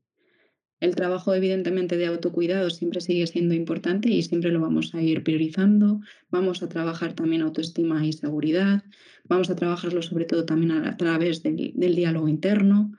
El 0.80 0.96
trabajo, 0.96 1.34
evidentemente, 1.34 1.98
de 1.98 2.06
autocuidado 2.06 2.70
siempre 2.70 3.02
sigue 3.02 3.26
siendo 3.26 3.56
importante 3.56 4.10
y 4.10 4.22
siempre 4.22 4.52
lo 4.52 4.62
vamos 4.62 4.94
a 4.94 5.02
ir 5.02 5.24
priorizando. 5.24 6.02
Vamos 6.30 6.62
a 6.62 6.70
trabajar 6.70 7.13
también 7.13 7.42
autoestima 7.42 8.06
y 8.06 8.13
seguridad. 8.13 8.84
Vamos 9.24 9.50
a 9.50 9.56
trabajarlo 9.56 10.04
sobre 10.04 10.26
todo 10.26 10.46
también 10.46 10.72
a, 10.72 10.96
través 10.96 11.42
del, 11.42 11.74
diálogo 11.74 12.28
interno. 12.28 12.92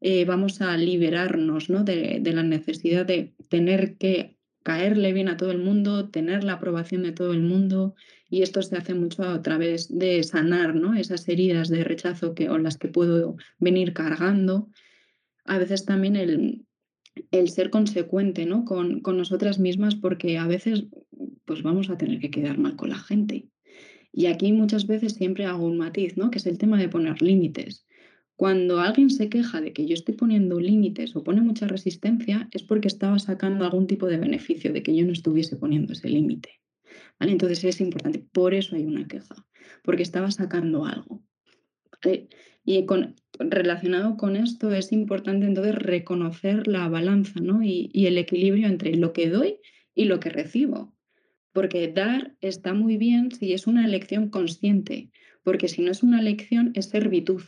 Eh, 0.00 0.24
vamos 0.24 0.62
a 0.62 0.74
liberarnos 0.78 1.68
¿no? 1.68 1.84
de, 1.84 2.22
la 2.24 2.42
necesidad 2.42 3.04
de 3.04 3.34
tener 3.50 3.98
que 3.98 4.38
caerle 4.62 5.12
bien 5.12 5.28
a 5.28 5.36
todo 5.36 5.50
el 5.50 5.58
mundo, 5.58 6.08
tener 6.08 6.42
la 6.42 6.54
aprobación 6.54 7.02
de 7.02 7.12
todo 7.12 7.34
el 7.34 7.42
mundo. 7.42 7.94
Y 8.30 8.40
esto 8.42 8.62
se 8.62 8.76
hace 8.76 8.94
mucho 8.94 9.24
a 9.24 9.42
través 9.42 9.94
de 9.94 10.22
sanar 10.22 10.74
¿no? 10.74 10.94
esas 10.94 11.28
heridas 11.28 11.68
de 11.68 11.84
rechazo 11.84 12.34
que, 12.34 12.48
o 12.48 12.56
las 12.56 12.78
que 12.78 12.88
puedo 12.88 13.36
venir 13.58 13.92
cargando. 13.92 14.70
A 15.44 15.58
veces 15.58 15.84
también 15.84 16.16
el, 16.16 16.64
el 17.30 17.48
ser 17.48 17.70
consecuente 17.70 18.46
¿no? 18.46 18.64
con, 18.64 19.00
con, 19.00 19.16
nosotras 19.16 19.58
mismas, 19.58 19.94
porque 19.94 20.38
a 20.38 20.46
veces 20.46 20.86
pues 21.44 21.62
vamos 21.62 21.90
a 21.90 21.98
tener 21.98 22.20
que 22.20 22.30
quedar 22.30 22.58
mal 22.58 22.76
con 22.76 22.90
la 22.90 22.98
gente. 22.98 23.48
Y 24.12 24.26
aquí 24.26 24.52
muchas 24.52 24.86
veces 24.86 25.14
siempre 25.14 25.44
hago 25.44 25.64
un 25.64 25.78
matiz, 25.78 26.16
¿no? 26.16 26.30
que 26.30 26.38
es 26.38 26.46
el 26.46 26.58
tema 26.58 26.78
de 26.78 26.88
poner 26.88 27.22
límites. 27.22 27.86
Cuando 28.36 28.80
alguien 28.80 29.10
se 29.10 29.28
queja 29.28 29.60
de 29.60 29.72
que 29.72 29.86
yo 29.86 29.94
estoy 29.94 30.14
poniendo 30.14 30.58
límites 30.58 31.14
o 31.14 31.22
pone 31.22 31.42
mucha 31.42 31.66
resistencia, 31.66 32.48
es 32.52 32.62
porque 32.62 32.88
estaba 32.88 33.18
sacando 33.18 33.64
algún 33.64 33.86
tipo 33.86 34.06
de 34.06 34.16
beneficio 34.16 34.72
de 34.72 34.82
que 34.82 34.96
yo 34.96 35.04
no 35.04 35.12
estuviese 35.12 35.56
poniendo 35.56 35.92
ese 35.92 36.08
límite. 36.08 36.60
¿Vale? 37.18 37.32
Entonces 37.32 37.62
es 37.64 37.80
importante, 37.82 38.24
por 38.32 38.54
eso 38.54 38.76
hay 38.76 38.86
una 38.86 39.06
queja, 39.06 39.34
porque 39.82 40.02
estaba 40.02 40.30
sacando 40.30 40.86
algo. 40.86 41.22
Y 42.64 42.86
con, 42.86 43.14
relacionado 43.48 44.16
con 44.16 44.36
esto 44.36 44.72
es 44.72 44.92
importante 44.92 45.46
entonces 45.46 45.74
reconocer 45.74 46.66
la 46.66 46.88
balanza 46.88 47.40
¿no? 47.40 47.62
y, 47.62 47.90
el 47.94 48.18
equilibrio 48.18 48.68
entre 48.68 48.94
lo 48.96 49.12
que 49.12 49.30
doy 49.30 49.58
y 49.94 50.04
lo 50.04 50.20
que 50.20 50.30
recibo. 50.30 50.94
Porque 51.52 51.88
dar 51.88 52.36
está 52.40 52.74
muy 52.74 52.96
bien 52.96 53.32
si 53.32 53.52
es 53.52 53.66
una 53.66 53.84
elección 53.84 54.28
consciente, 54.28 55.10
porque 55.42 55.68
si 55.68 55.82
no 55.82 55.90
es 55.90 56.02
una 56.02 56.20
elección 56.20 56.72
es 56.74 56.90
servitud. 56.90 57.42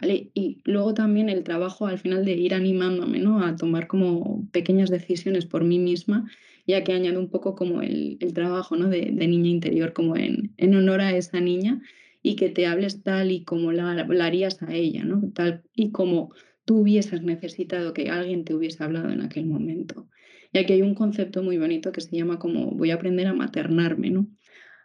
Y 0.00 0.62
luego 0.64 0.94
también 0.94 1.28
el 1.28 1.42
trabajo 1.42 1.86
al 1.86 1.98
final 1.98 2.24
de 2.24 2.32
ir 2.32 2.54
animándome 2.54 3.18
¿no? 3.18 3.44
a 3.44 3.56
tomar 3.56 3.88
como 3.88 4.48
pequeñas 4.52 4.90
decisiones 4.90 5.44
por 5.44 5.64
mí 5.64 5.80
misma, 5.80 6.30
ya 6.66 6.84
que 6.84 6.92
añado 6.92 7.18
un 7.18 7.30
poco 7.30 7.56
como 7.56 7.82
el, 7.82 8.18
trabajo 8.32 8.76
¿no? 8.76 8.88
de, 8.88 9.10
niña 9.10 9.50
interior, 9.50 9.92
como 9.92 10.16
en, 10.16 10.54
en, 10.56 10.76
honor 10.76 11.00
a 11.00 11.16
esa 11.16 11.40
niña 11.40 11.82
y 12.22 12.36
que 12.36 12.48
te 12.48 12.66
hables 12.66 13.02
tal 13.02 13.30
y 13.30 13.44
como 13.44 13.72
la, 13.72 13.90
harías 13.92 14.62
a 14.62 14.74
ella, 14.74 15.04
¿no? 15.04 15.30
tal 15.34 15.62
y 15.74 15.90
como 15.90 16.34
tú 16.64 16.78
hubieses 16.80 17.22
necesitado 17.22 17.92
que 17.92 18.10
alguien 18.10 18.44
te 18.44 18.54
hubiese 18.54 18.82
hablado 18.84 19.10
en 19.10 19.22
aquel 19.22 19.46
momento. 19.46 20.08
Y 20.52 20.58
aquí 20.58 20.74
hay 20.74 20.82
un 20.82 20.94
concepto 20.94 21.42
muy 21.42 21.58
bonito 21.58 21.92
que 21.92 22.00
se 22.00 22.16
llama 22.16 22.38
como 22.38 22.72
voy 22.72 22.90
a 22.90 22.94
aprender 22.94 23.26
a 23.26 23.34
maternarme, 23.34 24.10
¿no? 24.10 24.28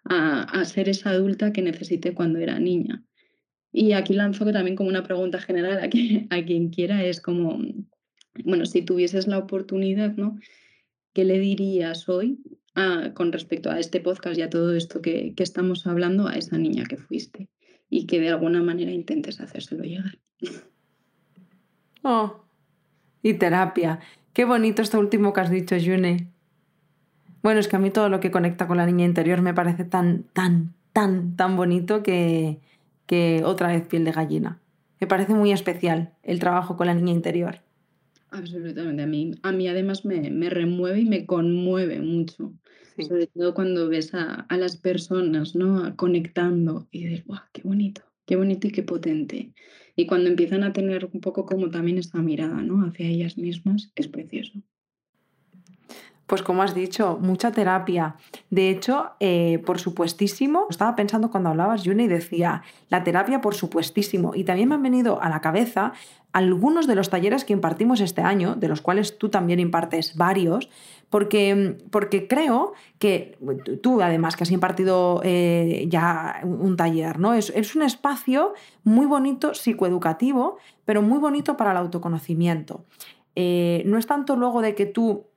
a, 0.05 0.65
ser 0.65 0.89
esa 0.89 1.11
adulta 1.11 1.53
que 1.53 1.61
necesité 1.61 2.13
cuando 2.13 2.39
era 2.39 2.59
niña. 2.59 3.03
Y 3.71 3.93
aquí 3.93 4.13
lanzo 4.13 4.45
también 4.51 4.75
como 4.75 4.89
una 4.89 5.03
pregunta 5.03 5.39
general 5.39 5.79
a, 5.79 6.35
a 6.35 6.45
quien 6.45 6.69
quiera, 6.69 7.03
es 7.03 7.21
como, 7.21 7.59
bueno, 8.43 8.65
si 8.65 8.83
tuvieses 8.83 9.27
la 9.27 9.39
oportunidad, 9.39 10.15
¿no? 10.15 10.37
¿Qué 11.13 11.25
le 11.25 11.39
dirías 11.39 12.07
hoy 12.09 12.39
con 13.13 13.31
respecto 13.31 13.69
a 13.69 13.79
este 13.79 13.99
podcast 13.99 14.37
y 14.37 14.41
a 14.41 14.49
todo 14.49 14.75
esto 14.75 15.01
que, 15.01 15.33
que, 15.35 15.43
estamos 15.43 15.85
hablando 15.85 16.27
a 16.27 16.35
esa 16.35 16.57
niña 16.57 16.85
que 16.85 16.97
fuiste? 16.97 17.49
Y 17.89 18.07
que 18.07 18.19
de 18.19 18.29
alguna 18.29 18.63
manera 18.63 18.91
intentes 18.91 19.39
hacérselo 19.39 19.83
llegar. 19.83 20.17
Oh, 22.03 22.43
y 23.21 23.35
terapia. 23.35 23.99
Qué 24.33 24.45
bonito 24.45 24.81
esto 24.81 24.99
último 24.99 25.31
que 25.31 25.41
has 25.41 25.49
dicho, 25.49 25.75
June. 25.83 26.27
Bueno, 27.41 27.59
es 27.59 27.67
que 27.67 27.75
a 27.75 27.79
mí 27.79 27.91
todo 27.91 28.09
lo 28.09 28.19
que 28.19 28.31
conecta 28.31 28.67
con 28.67 28.77
la 28.77 28.85
niña 28.85 29.05
interior 29.05 29.41
me 29.41 29.53
parece 29.53 29.85
tan, 29.85 30.23
tan, 30.33 30.73
tan, 30.91 31.35
tan 31.35 31.55
bonito 31.55 32.03
que, 32.03 32.59
que 33.05 33.41
otra 33.45 33.67
vez 33.67 33.87
piel 33.87 34.05
de 34.05 34.11
gallina. 34.11 34.59
Me 34.99 35.07
parece 35.07 35.33
muy 35.33 35.51
especial 35.51 36.13
el 36.23 36.39
trabajo 36.39 36.77
con 36.77 36.87
la 36.87 36.93
niña 36.93 37.11
interior. 37.11 37.59
Absolutamente, 38.31 39.03
a 39.03 39.07
mí, 39.07 39.31
a 39.43 39.51
mí 39.51 39.67
además 39.67 40.05
me, 40.05 40.31
me 40.31 40.49
remueve 40.49 41.01
y 41.01 41.05
me 41.05 41.25
conmueve 41.25 41.99
mucho, 41.99 42.53
sobre 42.99 43.27
todo 43.27 43.53
cuando 43.53 43.89
ves 43.89 44.13
a, 44.13 44.41
a, 44.41 44.57
las 44.57 44.77
personas 44.77 45.55
¿no? 45.55 45.95
conectando 45.95 46.87
y 46.91 47.05
dices, 47.05 47.25
¡guau, 47.25 47.41
qué 47.51 47.61
bonito! 47.63 48.01
Qué 48.25 48.37
bonito 48.37 48.67
y 48.67 48.71
qué 48.71 48.83
potente. 48.83 49.53
Y 49.95 50.05
cuando 50.05 50.29
empiezan 50.29 50.63
a 50.63 50.71
tener 50.73 51.09
un 51.11 51.19
poco 51.19 51.45
como 51.45 51.69
también 51.69 51.97
esta 51.97 52.19
mirada 52.21 52.61
¿no? 52.61 52.85
hacia 52.85 53.07
ellas 53.07 53.37
mismas, 53.37 53.91
es 53.95 54.07
precioso. 54.07 54.61
Pues 56.27 56.41
como 56.41 56.63
has 56.63 56.73
dicho, 56.73 57.17
mucha 57.21 57.51
terapia. 57.51 58.15
De 58.49 58.69
hecho, 58.69 59.11
eh, 59.19 59.61
por 59.65 59.79
supuestísimo, 59.79 60.67
estaba 60.69 60.95
pensando 60.95 61.29
cuando 61.29 61.49
hablabas, 61.49 61.83
Yune, 61.83 62.03
y 62.03 62.07
decía, 62.07 62.63
la 62.89 63.03
terapia 63.03 63.41
por 63.41 63.55
supuestísimo. 63.55 64.33
Y 64.33 64.45
también 64.45 64.69
me 64.69 64.75
han 64.75 64.83
venido 64.83 65.21
a 65.21 65.29
la 65.29 65.41
cabeza 65.41 65.91
algunos 66.31 66.87
de 66.87 66.95
los 66.95 67.09
talleres 67.09 67.45
que 67.45 67.53
impartimos 67.53 67.99
este 68.01 68.21
año, 68.21 68.55
de 68.55 68.67
los 68.67 68.81
cuales 68.81 69.17
tú 69.19 69.29
también 69.29 69.59
impartes 69.59 70.15
varios, 70.15 70.69
porque, 71.09 71.77
porque 71.91 72.27
creo 72.27 72.73
que 72.97 73.37
tú, 73.83 74.01
además, 74.01 74.35
que 74.35 74.43
has 74.43 74.51
impartido 74.51 75.21
eh, 75.23 75.85
ya 75.89 76.39
un 76.43 76.75
taller, 76.75 77.19
¿no? 77.19 77.35
Es, 77.35 77.51
es 77.55 77.75
un 77.75 77.83
espacio 77.83 78.53
muy 78.83 79.05
bonito, 79.05 79.53
psicoeducativo, 79.53 80.57
pero 80.85 81.03
muy 81.03 81.19
bonito 81.19 81.55
para 81.55 81.71
el 81.71 81.77
autoconocimiento. 81.77 82.85
Eh, 83.35 83.83
no 83.85 83.97
es 83.97 84.07
tanto 84.07 84.35
luego 84.35 84.61
de 84.61 84.73
que 84.73 84.85
tú 84.85 85.27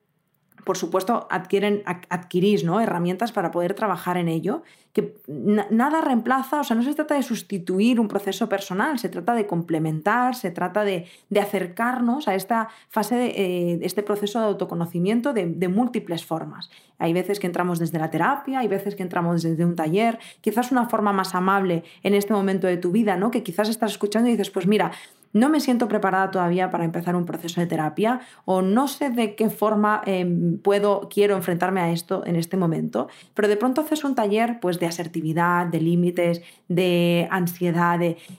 por 0.67 0.77
supuesto, 0.77 1.29
adquieren, 1.31 1.85
adquirís 1.87 2.65
¿no? 2.65 2.81
herramientas 2.81 3.31
para 3.31 3.53
poder 3.53 3.75
trabajar 3.75 4.17
en 4.17 4.27
ello, 4.27 4.65
que 4.93 5.15
nada 5.29 6.01
reemplaza, 6.01 6.59
o 6.59 6.65
sea, 6.65 6.75
no 6.75 6.83
se 6.83 6.93
trata 6.93 7.15
de 7.15 7.23
sustituir 7.23 8.01
un 8.01 8.09
proceso 8.09 8.49
personal, 8.49 8.99
se 8.99 9.09
trata 9.09 9.35
de 9.35 9.47
complementar, 9.47 10.35
se 10.35 10.51
trata 10.51 10.83
de, 10.83 11.07
acercarnos 11.41 12.27
a 12.27 12.35
esta 12.35 12.69
fase, 12.89 13.15
de, 13.15 13.27
eh, 13.27 13.79
este 13.83 14.03
proceso 14.03 14.41
de 14.41 14.47
autoconocimiento 14.47 15.33
de, 15.33 15.47
de, 15.47 15.69
múltiples 15.69 16.25
formas. 16.25 16.69
Hay 16.99 17.13
veces 17.13 17.39
que 17.39 17.47
entramos 17.47 17.79
desde 17.79 18.01
la 18.01 18.11
terapia, 18.11 18.59
hay 18.59 18.69
veces 18.69 18.97
que 18.97 19.05
entramos 19.05 19.43
desde 19.45 19.65
un 19.65 19.77
taller, 19.77 20.19
quizás 20.41 20.73
una 20.73 20.89
forma 20.89 21.13
más 21.13 21.37
amable 21.37 21.85
en 22.03 22.15
este 22.15 22.33
momento 22.33 22.67
de 22.67 22.79
tu 22.79 22.91
vida, 22.91 23.17
¿no? 23.17 23.31
Que 23.31 23.45
quizás 23.45 23.69
estás 23.69 23.93
escuchando 23.93 24.29
y 24.29 24.33
dices, 24.33 24.51
pues 24.51 24.67
mira, 24.67 24.91
no 25.33 25.49
me 25.49 25.61
siento 25.61 25.89
preparada 25.89 26.31
todavía 26.31 26.71
para 26.71 26.85
empezar 26.85 27.17
un 27.17 27.27
proceso 27.27 27.61
de 27.61 27.67
terapia 27.67 28.21
o 28.45 28.63
no 28.63 28.89
sé 28.89 29.11
de 29.11 29.35
qué 29.35 29.51
forma 29.51 30.03
em, 30.07 30.59
puedo, 30.59 31.09
quiero 31.09 31.37
enfrentarme 31.37 31.81
a 31.81 31.91
esto 31.91 32.23
en 32.27 32.37
este 32.37 32.57
momento, 32.57 33.09
pero 33.35 33.49
de 33.49 33.57
pronto 33.57 33.83
haces 33.83 34.05
un 34.05 34.15
taller 34.15 34.59
pues 34.61 34.81
de 34.81 34.87
asertividad, 34.87 35.67
de 35.67 35.81
límites, 35.81 36.43
de 36.69 37.29
ansiedad 37.31 37.87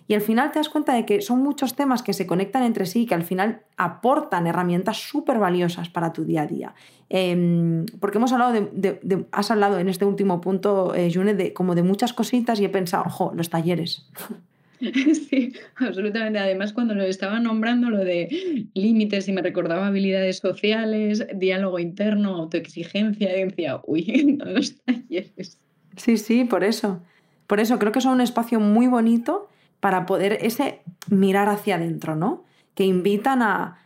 y 0.07 0.13
al 0.13 0.21
final 0.21 0.51
te 0.51 0.59
das 0.59 0.69
cuenta 0.69 0.93
de 0.93 1.05
que 1.05 1.21
son 1.21 1.41
muchos 1.41 1.75
temas 1.75 2.03
que 2.03 2.13
se 2.13 2.27
conectan 2.27 2.63
entre 2.63 2.85
sí 2.85 3.01
y 3.01 3.05
que 3.05 3.15
al 3.15 3.23
final 3.23 3.61
aportan 3.77 4.47
herramientas 4.47 4.97
súper 4.97 5.39
valiosas 5.39 5.89
para 5.89 6.13
tu 6.13 6.25
día 6.25 6.41
a 6.41 6.47
día. 6.47 6.73
Em, 7.09 7.85
porque 7.99 8.17
hemos 8.17 8.33
hablado 8.33 8.53
de, 8.53 9.25
has 9.31 9.51
hablado 9.51 9.79
en 9.79 9.87
este 9.87 10.05
último 10.05 10.41
punto, 10.41 10.93
eh, 10.93 11.09
June, 11.13 11.33
de 11.33 11.53
como 11.53 11.75
de 11.75 11.83
muchas 11.83 12.13
cositas 12.13 12.59
y 12.59 12.65
he 12.65 12.69
pensado, 12.69 13.03
ojo, 13.05 13.31
los 13.35 13.49
talleres. 13.49 14.09
Sí, 15.29 15.53
absolutamente. 15.75 16.39
Además, 16.39 16.73
cuando 16.73 16.93
lo 16.93 17.03
estaba 17.03 17.39
nombrando, 17.39 17.89
lo 17.89 17.99
de 17.99 18.67
límites 18.73 19.27
y 19.27 19.33
me 19.33 19.41
recordaba 19.41 19.87
habilidades 19.87 20.37
sociales, 20.37 21.25
diálogo 21.35 21.79
interno, 21.79 22.35
autoexigencia, 22.35 23.33
decía, 23.33 23.81
uy, 23.85 24.37
no 24.37 24.45
los 24.45 24.75
talleres. 24.83 25.57
Sí, 25.95 26.17
sí, 26.17 26.43
por 26.43 26.63
eso. 26.63 27.01
Por 27.47 27.59
eso 27.59 27.79
creo 27.79 27.91
que 27.91 28.01
son 28.01 28.13
un 28.13 28.21
espacio 28.21 28.59
muy 28.59 28.87
bonito 28.87 29.49
para 29.79 30.05
poder 30.05 30.37
ese 30.41 30.81
mirar 31.09 31.49
hacia 31.49 31.75
adentro, 31.75 32.15
¿no? 32.15 32.43
Que 32.75 32.83
invitan 32.83 33.41
a, 33.41 33.79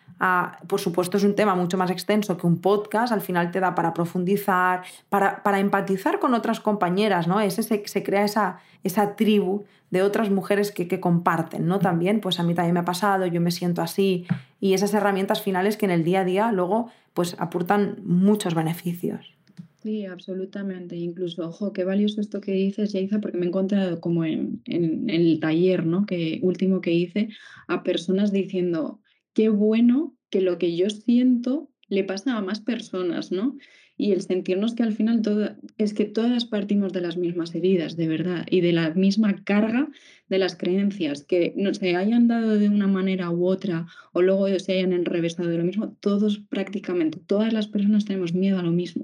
por 0.68 0.80
supuesto 0.80 1.18
es 1.18 1.24
un 1.24 1.34
tema 1.34 1.56
mucho 1.56 1.78
más 1.78 1.90
extenso 1.90 2.38
que 2.38 2.46
un 2.46 2.60
podcast, 2.62 3.12
al 3.12 3.22
final 3.22 3.50
te 3.50 3.60
da 3.60 3.74
para 3.74 3.94
profundizar, 3.94 4.84
para, 5.10 5.42
para 5.42 5.60
empatizar 5.60 6.20
con 6.20 6.36
otras 6.36 6.60
compañeras, 6.60 7.28
¿no? 7.28 7.40
Ese, 7.40 7.64
se, 7.64 7.84
se 7.88 8.04
crea 8.04 8.24
esa, 8.24 8.60
esa 8.84 9.16
tribu 9.16 9.64
de 9.90 10.04
otras 10.04 10.30
mujeres 10.30 10.72
que, 10.72 10.88
que, 10.88 11.00
comparten, 11.00 11.66
¿no? 11.66 11.80
También, 11.80 12.22
pues 12.22 12.40
a 12.40 12.44
mí 12.44 12.54
también 12.54 12.76
me 12.76 12.82
ha 12.82 12.86
pasado, 12.86 13.26
yo 13.26 13.42
me 13.42 13.52
siento 13.52 13.82
así, 13.82 14.26
y 14.60 14.74
esas 14.74 14.94
herramientas 14.94 15.42
finales 15.42 15.76
que 15.76 15.86
en 15.86 15.92
el 15.92 16.04
día 16.04 16.22
a 16.22 16.26
día 16.26 16.52
luego 16.52 16.92
pues 17.14 17.36
aportan 17.40 17.98
muchos 18.04 18.54
beneficios. 18.54 19.34
Sí, 19.82 20.06
absolutamente. 20.06 20.96
Incluso, 20.96 21.48
ojo, 21.48 21.74
qué 21.74 21.84
valioso 21.84 22.22
esto 22.22 22.40
que 22.40 22.52
dices, 22.52 22.94
Yaiza, 22.94 23.20
porque 23.20 23.38
me 23.38 23.46
he 23.46 23.48
encontrado 23.48 24.00
como 24.00 24.24
en, 24.24 24.62
en, 24.66 25.10
en 25.10 25.22
el 25.22 25.40
taller, 25.40 25.88
¿no? 25.88 26.06
Que 26.06 26.40
último 26.44 26.80
que 26.80 26.94
hice, 26.94 27.30
a 27.68 27.82
personas 27.82 28.32
diciendo, 28.32 29.00
qué 29.34 29.50
bueno 29.50 30.16
que 30.30 30.42
lo 30.42 30.58
que 30.58 30.76
yo 30.76 30.90
siento 30.90 31.70
le 31.88 32.04
pasa 32.04 32.38
a 32.38 32.42
más 32.42 32.62
personas, 32.62 33.32
¿no? 33.32 33.58
Y 33.98 34.14
el 34.14 34.22
sentirnos 34.22 34.74
que 34.74 34.84
al 34.84 34.94
final 34.94 35.22
todo, 35.22 35.56
es 35.78 35.94
que 35.94 36.06
todas 36.06 36.46
partimos 36.46 36.94
de 36.94 37.02
las 37.02 37.18
mismas 37.18 37.54
heridas, 37.54 37.98
de 37.98 38.08
verdad, 38.08 38.48
y 38.50 38.62
de 38.62 38.72
la 38.72 38.92
misma 38.92 39.44
carga 39.44 39.90
de 40.28 40.40
las 40.40 40.56
creencias, 40.56 41.24
que 41.24 41.54
no 41.58 41.74
se 41.74 41.96
hayan 41.96 42.28
dado 42.28 42.58
de 42.58 42.70
una 42.70 42.88
manera 42.88 43.30
u 43.30 43.46
otra 43.46 43.88
o 44.14 44.22
luego 44.22 44.48
se 44.60 44.74
hayan 44.74 44.94
enrevesado 44.94 45.50
de 45.50 45.58
lo 45.58 45.66
mismo, 45.66 45.96
todos 46.00 46.40
prácticamente, 46.40 47.20
todas 47.20 47.54
las 47.54 47.68
personas 47.68 48.06
tenemos 48.06 48.34
miedo 48.34 48.58
a 48.58 48.64
lo 48.64 48.72
mismo. 48.72 49.04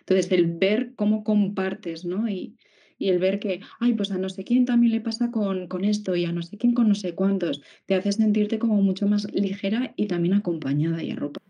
Entonces, 0.00 0.30
el 0.32 0.46
ver 0.46 0.92
cómo 0.94 1.24
compartes, 1.24 2.04
¿no? 2.04 2.28
Y, 2.28 2.56
y 2.98 3.08
el 3.08 3.18
ver 3.18 3.40
que, 3.40 3.60
ay, 3.80 3.94
pues 3.94 4.10
a 4.10 4.18
no 4.18 4.28
sé 4.28 4.44
quién 4.44 4.64
también 4.64 4.92
le 4.92 5.00
pasa 5.00 5.30
con, 5.30 5.66
con 5.68 5.84
esto 5.84 6.16
y 6.16 6.24
a 6.24 6.32
no 6.32 6.42
sé 6.42 6.56
quién 6.58 6.74
con 6.74 6.88
no 6.88 6.94
sé 6.94 7.14
cuántos, 7.14 7.62
te 7.86 7.94
hace 7.94 8.12
sentirte 8.12 8.58
como 8.58 8.80
mucho 8.82 9.06
más 9.06 9.32
ligera 9.32 9.92
y 9.96 10.06
también 10.06 10.34
acompañada 10.34 11.02
y 11.02 11.10
arropada. 11.10 11.44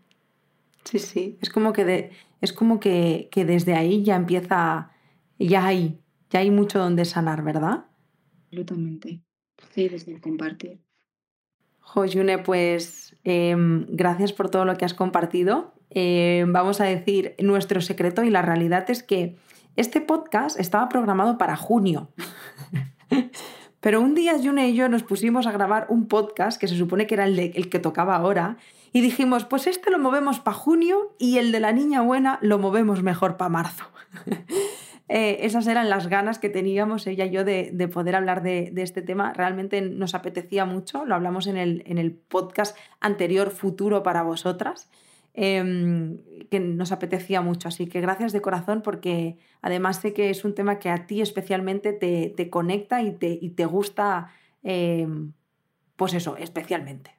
Sí, 0.83 0.99
sí, 0.99 1.37
es 1.41 1.49
como 1.49 1.73
que, 1.73 1.85
de, 1.85 2.11
es 2.41 2.53
como 2.53 2.79
que, 2.79 3.27
que 3.31 3.45
desde 3.45 3.73
ahí 3.73 4.03
ya 4.03 4.15
empieza, 4.15 4.91
ya 5.39 5.65
hay, 5.65 5.97
ya 6.29 6.39
hay 6.39 6.51
mucho 6.51 6.79
donde 6.79 7.05
sanar, 7.05 7.43
¿verdad? 7.43 7.85
Absolutamente. 8.45 9.21
Sí, 9.73 9.89
desde 9.89 10.13
el 10.13 10.21
compartir. 10.21 10.79
Josune, 11.79 12.39
pues 12.39 13.15
eh, 13.23 13.55
gracias 13.89 14.33
por 14.33 14.49
todo 14.49 14.65
lo 14.65 14.75
que 14.75 14.85
has 14.85 14.93
compartido. 14.93 15.73
Eh, 15.91 16.43
vamos 16.47 16.81
a 16.81 16.85
decir 16.85 17.35
nuestro 17.39 17.79
secreto 17.81 18.23
y 18.23 18.29
la 18.29 18.41
realidad 18.41 18.89
es 18.89 19.03
que 19.03 19.37
este 19.75 20.01
podcast 20.01 20.59
estaba 20.59 20.89
programado 20.89 21.37
para 21.37 21.55
junio. 21.55 22.09
Pero 23.79 24.01
un 24.01 24.15
día 24.15 24.33
June 24.41 24.67
y 24.69 24.73
yo 24.73 24.89
nos 24.89 25.03
pusimos 25.03 25.45
a 25.45 25.51
grabar 25.51 25.85
un 25.89 26.07
podcast 26.07 26.59
que 26.59 26.67
se 26.67 26.75
supone 26.75 27.05
que 27.05 27.13
era 27.13 27.25
el, 27.25 27.69
que 27.69 27.79
tocaba 27.79 28.15
ahora 28.15 28.57
y 28.93 29.01
dijimos, 29.01 29.45
pues 29.45 29.67
este 29.67 29.91
lo 29.91 29.99
movemos 29.99 30.39
para 30.39 30.57
junio 30.57 31.15
y 31.19 31.37
el 31.37 31.51
de 31.51 31.59
la 31.59 31.71
niña 31.71 32.01
buena 32.01 32.39
lo 32.41 32.57
movemos 32.57 33.03
mejor 33.03 33.37
para 33.37 33.49
marzo. 33.49 33.85
eh, 35.07 35.37
esas 35.41 35.67
eran 35.67 35.89
las 35.89 36.07
ganas 36.07 36.39
que 36.39 36.49
teníamos 36.49 37.05
ella 37.05 37.25
y 37.25 37.29
yo 37.31 37.43
de, 37.43 37.69
de 37.73 37.87
poder 37.87 38.15
hablar 38.15 38.41
de, 38.41 38.71
de, 38.73 38.81
este 38.81 39.03
tema. 39.03 39.33
Realmente 39.33 39.81
nos 39.81 40.15
apetecía 40.15 40.65
mucho, 40.65 41.05
lo 41.05 41.13
hablamos 41.13 41.45
en 41.45 41.57
el, 41.57 41.83
en 41.85 41.99
el 41.99 42.11
podcast 42.11 42.75
anterior, 43.01 43.51
Futuro 43.51 44.01
para 44.01 44.23
vosotras 44.23 44.89
eh, 45.35 46.47
que 46.49 46.59
nos 46.59 46.91
apetecía 46.91 47.41
mucho. 47.41 47.67
Así 47.67 47.87
que 47.87 48.01
gracias 48.01 48.31
de 48.31 48.41
corazón 48.41 48.81
porque 48.81 49.37
además 49.61 49.97
sé 50.01 50.13
que 50.13 50.29
es 50.29 50.45
un 50.45 50.55
tema 50.55 50.79
que 50.79 50.89
a 50.89 51.05
ti 51.07 51.21
especialmente 51.21 51.93
te, 51.93 52.33
te 52.35 52.49
conecta 52.49 53.01
y 53.01 53.11
te, 53.11 53.37
y 53.41 53.49
te 53.49 53.65
gusta, 53.65 54.31
eh, 54.63 55.07
pues 55.95 56.13
eso, 56.13 56.37
especialmente. 56.37 57.11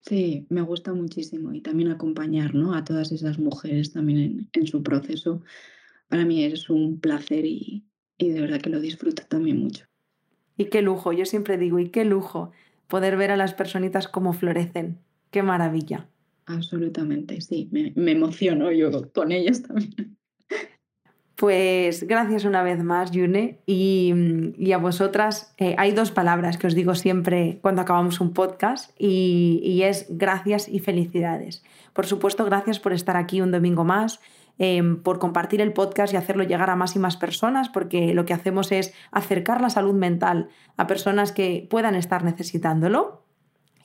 Sí, 0.00 0.46
me 0.48 0.62
gusta 0.62 0.94
muchísimo 0.94 1.52
y 1.52 1.60
también 1.60 1.90
acompañar 1.90 2.54
¿no? 2.54 2.74
a 2.74 2.84
todas 2.84 3.12
esas 3.12 3.38
mujeres 3.38 3.92
también 3.92 4.18
en, 4.18 4.48
en, 4.52 4.66
su 4.66 4.82
proceso. 4.82 5.42
Para 6.08 6.24
mí 6.24 6.44
es 6.44 6.70
un 6.70 6.98
placer 7.00 7.44
y, 7.44 7.84
y 8.16 8.30
de 8.30 8.40
verdad 8.40 8.60
que 8.60 8.70
lo 8.70 8.80
disfruto 8.80 9.24
también 9.28 9.58
mucho. 9.58 9.86
Y 10.56 10.66
qué 10.66 10.80
lujo, 10.80 11.12
yo 11.12 11.26
siempre 11.26 11.58
digo, 11.58 11.78
y 11.78 11.90
qué 11.90 12.04
lujo 12.04 12.52
poder 12.86 13.16
ver 13.16 13.30
a 13.30 13.36
las 13.36 13.52
personitas 13.52 14.08
cómo 14.08 14.32
florecen. 14.32 14.98
Qué 15.30 15.42
maravilla. 15.42 16.08
Absolutamente, 16.48 17.42
sí, 17.42 17.68
me, 17.70 17.92
me 17.94 18.12
emociono 18.12 18.72
yo 18.72 18.90
con 19.12 19.32
ellas 19.32 19.62
también. 19.62 20.16
Pues 21.36 22.04
gracias 22.04 22.44
una 22.44 22.64
vez 22.64 22.82
más, 22.82 23.12
Yune. 23.12 23.60
Y, 23.66 24.12
y 24.56 24.72
a 24.72 24.78
vosotras, 24.78 25.54
eh, 25.58 25.76
hay 25.78 25.92
dos 25.92 26.10
palabras 26.10 26.58
que 26.58 26.66
os 26.66 26.74
digo 26.74 26.96
siempre 26.96 27.60
cuando 27.62 27.82
acabamos 27.82 28.20
un 28.20 28.32
podcast 28.32 28.90
y, 28.98 29.60
y, 29.62 29.82
es 29.82 30.06
gracias 30.08 30.68
y 30.68 30.80
felicidades. 30.80 31.62
Por 31.92 32.06
supuesto, 32.06 32.44
gracias 32.44 32.80
por 32.80 32.92
estar 32.92 33.16
aquí 33.16 33.40
un 33.40 33.52
domingo 33.52 33.84
más, 33.84 34.18
eh, 34.58 34.82
por 35.04 35.20
compartir 35.20 35.60
el 35.60 35.74
podcast 35.74 36.12
y 36.12 36.16
hacerlo 36.16 36.42
llegar 36.42 36.70
a 36.70 36.76
más 36.76 36.96
y 36.96 36.98
más 36.98 37.16
personas, 37.16 37.68
porque 37.68 38.14
lo 38.14 38.24
que 38.24 38.34
hacemos 38.34 38.72
es 38.72 38.92
acercar 39.12 39.60
la 39.60 39.70
salud 39.70 39.94
mental 39.94 40.48
a 40.76 40.88
personas 40.88 41.30
que 41.30 41.68
puedan 41.70 41.94
estar 41.94 42.24
necesitándolo 42.24 43.27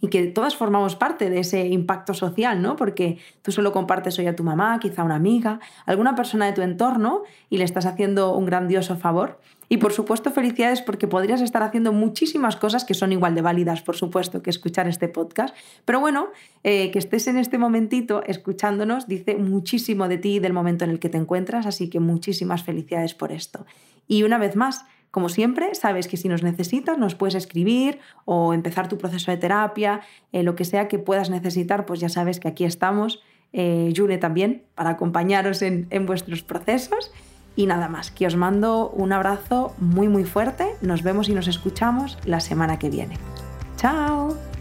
y 0.03 0.09
que 0.09 0.27
todas 0.27 0.57
formamos 0.57 0.97
parte 0.97 1.29
de 1.29 1.39
ese 1.39 1.65
impacto 1.65 2.13
social, 2.13 2.61
¿no? 2.61 2.75
Porque 2.75 3.19
tú 3.41 3.53
solo 3.53 3.71
compartes 3.71 4.19
hoy 4.19 4.27
a 4.27 4.35
tu 4.35 4.43
mamá, 4.43 4.77
quizá 4.81 5.01
a 5.01 5.05
una 5.05 5.15
amiga, 5.15 5.61
alguna 5.85 6.13
persona 6.13 6.45
de 6.45 6.51
tu 6.51 6.61
entorno 6.61 7.23
y 7.49 7.55
le 7.55 7.63
estás 7.63 7.85
haciendo 7.85 8.35
un 8.35 8.45
grandioso 8.45 8.97
favor. 8.97 9.39
Y 9.69 9.77
por 9.77 9.93
supuesto, 9.93 10.29
felicidades 10.29 10.81
porque 10.81 11.07
podrías 11.07 11.39
estar 11.39 11.63
haciendo 11.63 11.93
muchísimas 11.93 12.57
cosas 12.57 12.83
que 12.83 12.93
son 12.93 13.13
igual 13.13 13.33
de 13.33 13.43
válidas, 13.43 13.81
por 13.81 13.95
supuesto, 13.95 14.43
que 14.43 14.49
escuchar 14.49 14.89
este 14.89 15.07
podcast. 15.07 15.55
Pero 15.85 16.01
bueno, 16.01 16.27
eh, 16.65 16.91
que 16.91 16.99
estés 16.99 17.27
en 17.27 17.37
este 17.37 17.57
momentito 17.57 18.23
escuchándonos 18.25 19.07
dice 19.07 19.37
muchísimo 19.37 20.09
de 20.09 20.17
ti 20.17 20.35
y 20.35 20.39
del 20.39 20.51
momento 20.51 20.83
en 20.83 20.91
el 20.91 20.99
que 20.99 21.07
te 21.07 21.17
encuentras, 21.17 21.65
así 21.65 21.89
que 21.89 22.01
muchísimas 22.01 22.61
felicidades 22.61 23.13
por 23.13 23.31
esto. 23.31 23.65
Y 24.05 24.23
una 24.23 24.37
vez 24.37 24.57
más, 24.57 24.83
como 25.13 25.30
siempre, 25.30 25.76
sabes 25.76 26.08
que 26.08 26.17
si 26.17 26.28
nos 26.28 26.41
necesitas 26.41 26.97
nos 26.97 27.13
puedes 27.13 27.36
escribir 27.36 27.99
o 28.26 28.52
empezar 28.52 28.89
tu 28.89 28.97
proceso 28.97 29.30
de 29.30 29.38
terapia, 29.38 30.02
eh, 30.32 30.41
lo 30.41 30.56
que 30.56 30.65
sea 30.65 30.88
que 30.88 30.97
puedas 30.97 31.30
necesitar, 31.30 31.86
pues 31.86 31.99
ya 31.99 32.10
sabes 32.10 32.39
que 32.39 32.47
aquí 32.47 32.65
estamos, 32.65 33.21
eh, 33.52 33.91
Yune 33.93 34.17
también, 34.17 34.63
para 34.73 34.89
acompañaros 34.89 35.62
en, 35.62 35.86
en 35.91 36.08
vuestros 36.08 36.41
procesos. 36.41 37.12
Y 37.56 37.67
nada 37.67 37.89
más, 37.89 38.10
que 38.10 38.26
os 38.26 38.36
mando 38.36 38.89
un 38.89 39.13
abrazo 39.13 39.76
muy 39.78 40.08
muy 40.08 40.23
fuerte, 40.23 40.65
nos 40.82 41.04
vemos 41.04 41.30
y 41.30 41.36
nos 41.36 41.47
escuchamos 41.47 42.17
la 42.26 42.39
semana 42.39 42.80
que 42.80 42.89
viene. 42.89 43.19
¡Chao! 43.78 44.52